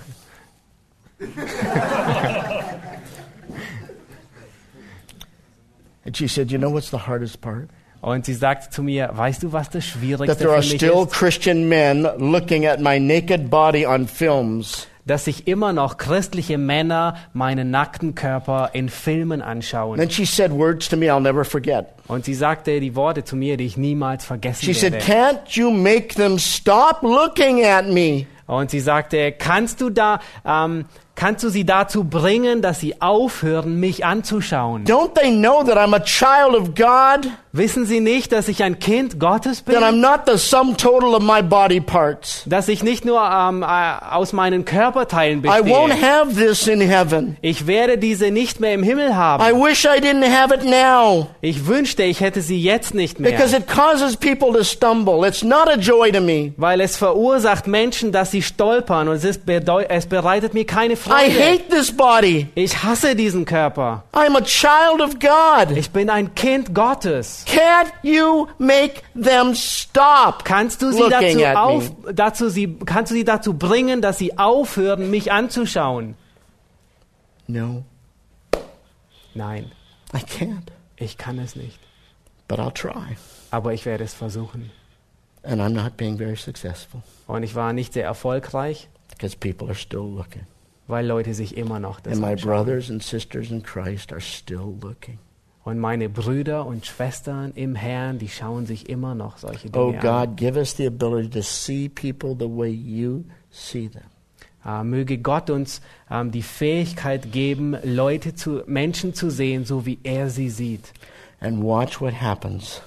and 6.05 6.17
she 6.17 6.29
said, 6.29 6.51
You 6.51 6.59
know 6.59 6.71
what's 6.71 6.91
the 6.91 6.99
hardest 7.07 7.41
part? 7.41 7.69
Und 8.01 8.27
sie 8.27 8.35
sagte 8.35 8.69
zu 8.69 8.83
mir, 8.83 9.09
weißt 9.15 9.43
du, 9.45 9.53
was 9.55 9.71
das 9.71 9.85
That 9.85 9.87
Schwierigste 9.95 10.37
für 10.37 10.57
mich 10.59 10.73
still 10.73 11.05
ist? 11.05 11.13
Christian 11.13 11.69
men 11.71 12.03
looking 12.19 12.67
at 12.67 12.79
my 12.79 13.01
naked 13.01 13.49
body 13.49 13.87
on 13.87 14.07
films 14.07 14.87
Dass 15.07 15.25
sich 15.25 15.49
immer 15.49 15.73
noch 15.73 15.97
christliche 15.97 16.59
Männer 16.59 17.17
meinen 17.33 17.71
nackten 17.71 18.15
Körper 18.15 18.71
in 18.75 18.91
Filmen 18.91 19.41
anschauen. 19.43 19.99
then 19.99 20.11
she 20.11 20.27
said 20.27 20.53
words 20.53 20.87
to 20.89 20.97
me 20.97 21.07
I'll 21.07 21.21
never 21.21 21.45
forget. 21.47 21.87
Und 22.07 22.27
sie 22.27 22.35
sagte 22.35 22.79
die 22.81 22.95
Worte 22.95 23.25
zu 23.25 23.37
mir, 23.37 23.57
die 23.57 23.65
ich 23.65 23.79
niemals 23.79 24.25
vergessen 24.27 24.65
She 24.67 24.75
said, 24.75 24.93
werde. 24.93 25.07
Can't 25.07 25.57
you 25.57 25.71
make 25.71 26.15
them 26.15 26.39
stop 26.39 27.03
looking 27.03 27.65
at 27.65 27.87
me? 27.87 28.27
Und 28.47 28.71
sie 28.71 28.81
sagte, 28.81 29.33
kannst 29.33 29.81
du 29.81 29.89
da, 29.89 30.21
ähm, 30.45 30.85
kannst 31.17 31.45
du 31.45 31.49
sie 31.49 31.65
dazu 31.65 32.05
bringen, 32.05 32.63
dass 32.63 32.81
sie 32.81 33.01
aufhören, 33.01 33.79
mich 33.81 34.05
anzuschauen? 34.05 34.85
Don't 34.85 35.15
they 35.15 35.31
know 35.31 35.63
that 35.65 35.77
I'm 35.77 35.95
a 35.95 36.01
child 36.01 36.55
of 36.59 36.75
God? 36.75 37.31
Wissen 37.53 37.87
sie 37.87 38.01
nicht, 38.01 38.33
dass 38.33 38.49
ich 38.49 38.65
ein 38.65 38.81
Kind 38.81 39.21
Gottes 39.21 39.63
bin? 39.63 39.77
That 39.77 39.85
I'm 39.85 40.01
not 40.01 40.23
the 40.27 40.37
sum 40.37 40.77
total 40.77 41.15
of 41.15 41.23
my 41.23 41.41
body 41.41 41.81
parts? 41.81 42.43
Dass 42.47 42.67
ich 42.67 42.83
nicht 42.83 43.05
nur 43.05 43.21
ähm, 43.23 43.63
äh, 43.63 43.67
aus 44.11 44.33
meinen 44.33 44.65
Körperteilen 44.65 45.39
I 45.45 45.61
won't 45.63 45.91
bestehe. 45.91 46.03
have 46.03 46.35
this 46.35 46.67
in 46.67 46.81
heaven. 46.81 47.37
Ich 47.43 47.69
werde 47.69 47.97
diese 47.97 48.33
nicht 48.33 48.59
mehr 48.59 48.75
im 48.75 48.83
Himmel 48.83 49.11
I 49.11 49.15
haben. 49.15 49.63
wish 49.63 49.85
I 49.85 50.01
didn't 50.01 50.29
have 50.29 50.53
it 50.53 50.65
now 50.65 51.29
Ich 51.43 51.69
wünschte, 51.69 52.03
ich 52.03 52.21
hätte 52.21 52.41
sie 52.41 52.61
jetzt 52.61 52.93
nicht 52.93 53.19
because 53.19 53.53
mehr. 53.53 53.61
it 53.61 53.69
causes 53.69 54.17
people 54.17 54.53
to 54.53 54.65
stumble. 54.65 55.25
It's 55.25 55.45
not 55.45 55.69
a 55.69 55.77
joy 55.77 56.11
to 56.11 56.21
me. 56.21 56.55
Weil 56.57 56.81
es 56.81 56.97
verursacht 56.97 57.69
Menschen, 57.69 58.11
dass 58.11 58.33
sie 58.33 58.43
stolpern 58.43 59.07
und 59.07 59.15
es, 59.15 59.25
ist 59.25 59.43
es 59.89 60.07
bereitet 60.07 60.55
mir 60.55 60.67
keine 60.67 60.97
I 61.07 61.31
Freude. 61.31 61.39
hate 61.39 61.69
this 61.71 61.95
body. 61.95 62.49
Ich 62.55 62.83
hasse 62.83 63.15
diesen 63.15 63.45
Körper. 63.45 64.05
I'm 64.13 64.37
a 64.37 64.41
child 64.43 65.01
of 65.01 65.19
God. 65.19 65.77
Ich 65.77 65.91
bin 65.91 66.09
ein 66.09 66.35
Kind 66.35 66.75
Gottes. 66.75 67.45
Can't 67.47 67.93
you 68.03 68.49
make 68.59 69.03
them 69.15 69.55
stop 69.55 70.45
Kannst 70.45 70.83
du 70.83 70.93
sie 70.93 71.09
dazu, 71.09 71.45
auf, 71.59 71.91
dazu, 72.13 72.49
sie, 72.49 72.79
kannst 72.87 73.11
du 73.13 73.17
sie 73.17 73.25
dazu 73.25 73.55
bringen, 73.55 74.01
dass 74.03 74.19
sie 74.19 74.39
aufhören, 74.39 75.11
mich 75.11 75.31
anzuschauen? 75.33 76.17
No, 77.47 77.85
Nein, 79.35 79.73
I 80.15 80.19
can't. 80.19 80.69
ich 80.97 81.19
kann 81.19 81.39
es 81.39 81.57
nicht. 81.57 81.79
But 82.49 82.59
I'll 82.59 82.73
try. 82.73 83.17
Aber 83.51 83.73
ich 83.75 83.85
werde 83.85 84.05
es 84.05 84.15
versuchen. 84.15 84.71
And 85.43 85.61
I'm 85.61 85.71
not 85.75 85.97
being 85.97 86.17
very 86.17 86.37
successful 86.37 87.03
Und 87.27 87.43
ich 87.43 87.55
war 87.55 87.73
nicht 87.73 87.93
sehr 87.93 88.05
erfolgreich, 88.05 88.89
because 89.11 89.37
people 89.37 89.69
are 89.69 89.75
still 89.75 90.07
looking. 90.07 90.47
Weil 90.87 91.07
Leute 91.07 91.35
sich 91.35 91.57
immer 91.57 91.79
noch 91.79 92.01
das 92.01 92.15
And 92.15 92.23
my 92.23 92.35
brothers 92.37 92.91
and 92.91 93.03
sisters 93.03 93.51
in 93.51 93.63
Christ 93.63 94.13
are 94.13 94.21
still 94.21 94.75
looking. 94.81 95.19
Und 95.65 95.79
meine 95.79 96.11
Brüder 96.11 96.67
und 96.67 96.85
Schwestern 96.85 97.53
im 97.55 97.75
Herrn, 97.75 98.19
die 98.19 98.29
schauen 98.29 98.67
sich 98.67 98.91
immer 98.91 99.15
noch 99.15 99.39
solche 99.39 99.69
Oh 99.69 99.93
Dinge 99.93 100.03
an. 100.03 100.29
God, 100.29 100.37
give 100.37 100.59
us 100.59 100.77
the 100.77 100.87
ability 100.87 101.31
to 101.31 101.43
see 101.43 101.89
people 101.89 102.37
the 102.39 102.45
way 102.49 102.71
you 102.71 103.25
see 103.51 103.89
them. 103.89 104.03
Äh, 104.65 104.85
möge 104.85 105.19
Gott 105.19 105.49
uns 105.49 105.81
ähm, 106.11 106.31
die 106.31 106.43
Fähigkeit 106.43 107.33
geben, 107.33 107.77
Leute 107.83 108.35
zu, 108.35 108.63
Menschen 108.67 109.15
zu 109.15 109.31
sehen, 109.31 109.65
so 109.65 109.87
wie 109.87 109.99
er 110.03 110.29
sie 110.29 110.51
sieht. 110.51 110.93
And 111.41 111.63
watch 111.63 112.01
what 112.01 112.21
happens 112.21 112.83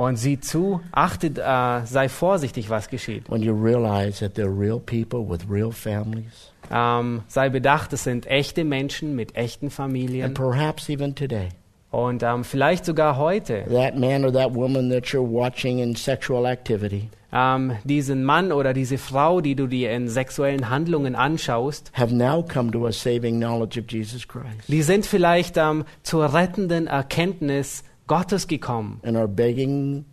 Und 0.00 0.16
sieh 0.16 0.40
zu, 0.40 0.80
achtet, 0.92 1.36
äh, 1.38 1.84
sei 1.84 2.08
vorsichtig, 2.08 2.70
was 2.70 2.88
geschieht. 2.88 3.28
when 3.30 3.42
you 3.42 3.52
realize 3.52 4.20
that 4.20 4.34
they're 4.34 4.48
real 4.48 4.80
people 4.80 5.20
with 5.28 5.40
real 5.50 5.70
families. 5.70 6.52
Ähm, 6.72 7.20
sei 7.28 7.50
bedacht, 7.50 7.92
es 7.92 8.04
sind 8.04 8.26
echte 8.26 8.64
Menschen 8.64 9.14
mit 9.14 9.36
echten 9.36 9.66
And 9.66 9.74
Familien. 9.74 10.32
perhaps 10.32 10.88
even 10.88 11.14
today, 11.14 11.48
Und 11.90 12.22
ähm, 12.22 12.44
vielleicht 12.44 12.86
sogar 12.86 13.18
heute 13.18 13.64
that 13.70 13.94
man 13.98 14.24
or 14.24 14.32
that 14.32 14.54
woman 14.54 14.88
that 14.90 15.04
you're 15.08 15.20
watching 15.20 15.80
in 15.80 15.94
sexual 15.94 16.46
activity 16.46 17.10
ähm, 17.32 17.72
diesen 17.84 18.24
Mann 18.24 18.52
oder 18.52 18.72
diese 18.72 18.96
Frau, 18.98 19.40
die 19.40 19.54
du 19.54 19.66
dir 19.66 19.92
in 19.92 20.08
sexuellen 20.08 20.70
Handlungen 20.70 21.14
anschaust, 21.14 21.92
have 21.92 22.14
now 22.14 22.42
come 22.42 22.70
to 22.70 22.86
a 22.86 22.92
saving 22.92 23.36
knowledge 23.38 23.78
of 23.78 23.84
Jesus 23.90 24.26
Christ 24.26 24.46
die 24.68 24.82
sind 24.82 25.04
vielleicht 25.04 25.56
ähm, 25.58 25.84
zur 26.02 26.32
rettenden 26.32 26.86
Erkenntnis 26.86 27.84
Gottes 28.10 28.48
gekommen 28.48 28.98
and 29.04 29.16
are 29.16 29.28
begging 29.28 30.04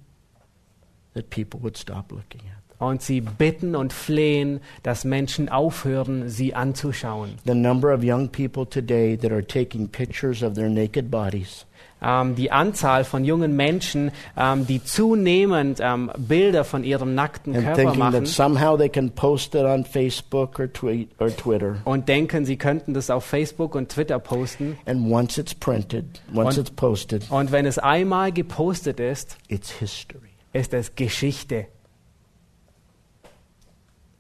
that 1.16 1.32
people 1.32 1.60
would 1.62 1.76
stop 1.76 2.12
looking 2.12 2.42
at 2.42 2.58
und 2.80 3.02
sie 3.02 3.22
bitten 3.22 3.76
und 3.76 3.92
flehen, 3.92 4.60
dass 4.84 5.04
Menschen 5.04 5.50
aufhören, 5.50 6.30
sie 6.30 6.54
anzuschauen. 6.54 7.38
The 7.44 7.56
number 7.56 7.92
of 7.92 8.04
young 8.04 8.30
people 8.30 8.68
today 8.68 9.18
that 9.18 9.32
are 9.32 9.42
taking 9.42 9.88
pictures 9.88 10.44
of 10.44 10.54
their 10.54 10.70
naked 10.70 11.10
bodies 11.10 11.66
Ähm, 12.00 12.36
die 12.36 12.52
Anzahl 12.52 13.04
von 13.04 13.26
jungen 13.26 13.56
Menschen, 13.56 14.12
ähm, 14.38 14.68
die 14.68 14.84
zunehmend 14.84 15.80
ähm, 15.82 16.12
Bilder 16.18 16.64
von 16.64 16.84
ihrem 16.84 17.16
nackten 17.16 17.56
and 17.56 17.66
Körper 17.66 17.96
machen 17.96 18.14
that 18.14 18.28
somehow 18.28 18.78
they 18.78 18.88
can 18.90 19.10
post 19.10 19.56
it 19.56 19.64
on 19.64 19.84
Facebook 19.84 20.60
or 20.60 20.72
tweet 20.72 21.10
or 21.20 21.36
Twitter. 21.36 21.78
und 21.86 22.08
denken, 22.08 22.46
sie 22.46 22.56
könnten 22.58 22.94
das 22.94 23.10
auf 23.10 23.26
Facebook 23.26 23.74
und 23.74 23.90
Twitter 23.90 24.20
posten. 24.20 24.78
And 24.86 25.12
once 25.12 25.40
it's 25.40 25.56
printed, 25.56 26.06
once 26.36 26.58
Und- 26.58 26.68
it's 26.68 26.72
posted, 26.76 27.32
Und 27.32 27.52
wenn 27.52 27.66
es 27.66 27.80
einmal 27.80 28.32
gepostet 28.32 29.00
ist, 29.00 29.38
it's 29.48 29.72
history. 29.72 30.30
ist 30.54 30.74
es 30.76 30.94
Geschichte. 30.96 31.66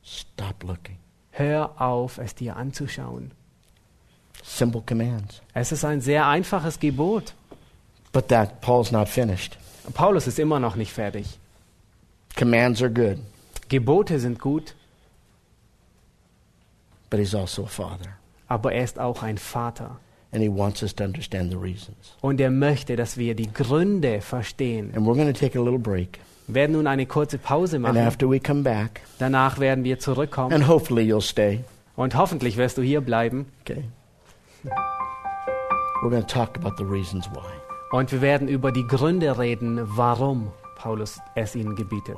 Stop 0.03 0.63
looking. 0.63 0.97
Hör 1.31 1.79
auf, 1.79 2.17
es 2.17 2.33
dir 2.33 2.55
anzuschauen. 2.55 3.31
Simple 4.43 4.81
commands. 4.81 5.41
Es 5.53 5.71
ist 5.71 5.83
ein 5.83 6.01
sehr 6.01 6.25
einfaches 6.27 6.79
Gebot. 6.79 7.33
But 8.17 8.30
that 8.30 8.62
Paul's 8.62 8.91
not 8.91 9.08
finished. 9.10 9.58
Paulus 9.93 10.25
ist 10.25 10.39
immer 10.39 10.60
noch 10.60 10.75
nicht 10.75 10.91
fertig. 10.91 11.38
Commands 12.36 12.82
are 12.82 12.89
good, 12.89 13.19
Gebote 13.69 14.19
sind 14.19 14.39
gut, 14.39 14.73
but 17.12 17.19
he's 17.19 17.36
also 17.36 17.65
a 17.65 17.67
father. 17.67 18.17
aber 18.47 18.73
er 18.73 18.84
ist 18.84 18.97
auch 18.97 19.21
ein 19.21 19.38
Vater. 19.38 19.97
And 20.32 20.41
he 20.41 20.49
wants 20.49 20.82
us 20.82 20.95
to 20.95 21.03
understand 21.03 21.51
the 21.51 21.58
reasons. 21.58 22.15
Und 22.21 22.41
er 22.41 22.49
möchte, 22.49 22.95
dass 22.95 23.17
wir 23.17 23.36
die 23.36 23.53
Gründe 23.53 24.19
verstehen. 24.21 24.91
And 24.95 25.06
we're 25.06 25.13
going 25.13 25.32
to 25.32 25.39
take 25.39 25.56
a 25.56 25.62
little 25.62 25.77
break. 25.77 26.17
Wir 26.47 26.56
werden 26.56 26.71
nun 26.71 26.88
eine 26.88 27.06
kurze 27.06 27.38
Pause 27.38 27.75
And 27.75 27.84
machen. 27.84 27.97
after 27.99 28.27
we 28.27 28.39
come 28.39 28.63
back, 28.63 29.01
Danach 29.19 29.60
werden 29.60 29.84
wir 29.84 29.99
zurückkommen. 29.99 30.53
and 30.53 30.67
hopefully 30.67 31.03
you'll 31.03 31.21
stay, 31.21 31.63
Und 31.95 32.15
hoffentlich 32.15 32.58
wirst 32.58 32.80
du 32.80 32.82
hier 32.82 33.01
bleiben. 33.01 33.45
okay? 33.62 33.84
We're 36.01 36.10
going 36.10 36.25
to 36.25 36.27
talk 36.27 36.58
about 36.58 36.77
the 36.80 36.84
reasons 36.86 37.27
why. 37.32 37.66
Und 37.91 38.12
wir 38.12 38.21
werden 38.21 38.47
über 38.47 38.71
die 38.71 38.86
Gründe 38.86 39.38
reden, 39.38 39.82
warum 39.84 40.52
Paulus 40.76 41.19
es 41.36 41.56
ihnen 41.56 41.76
gebietet. 41.76 42.17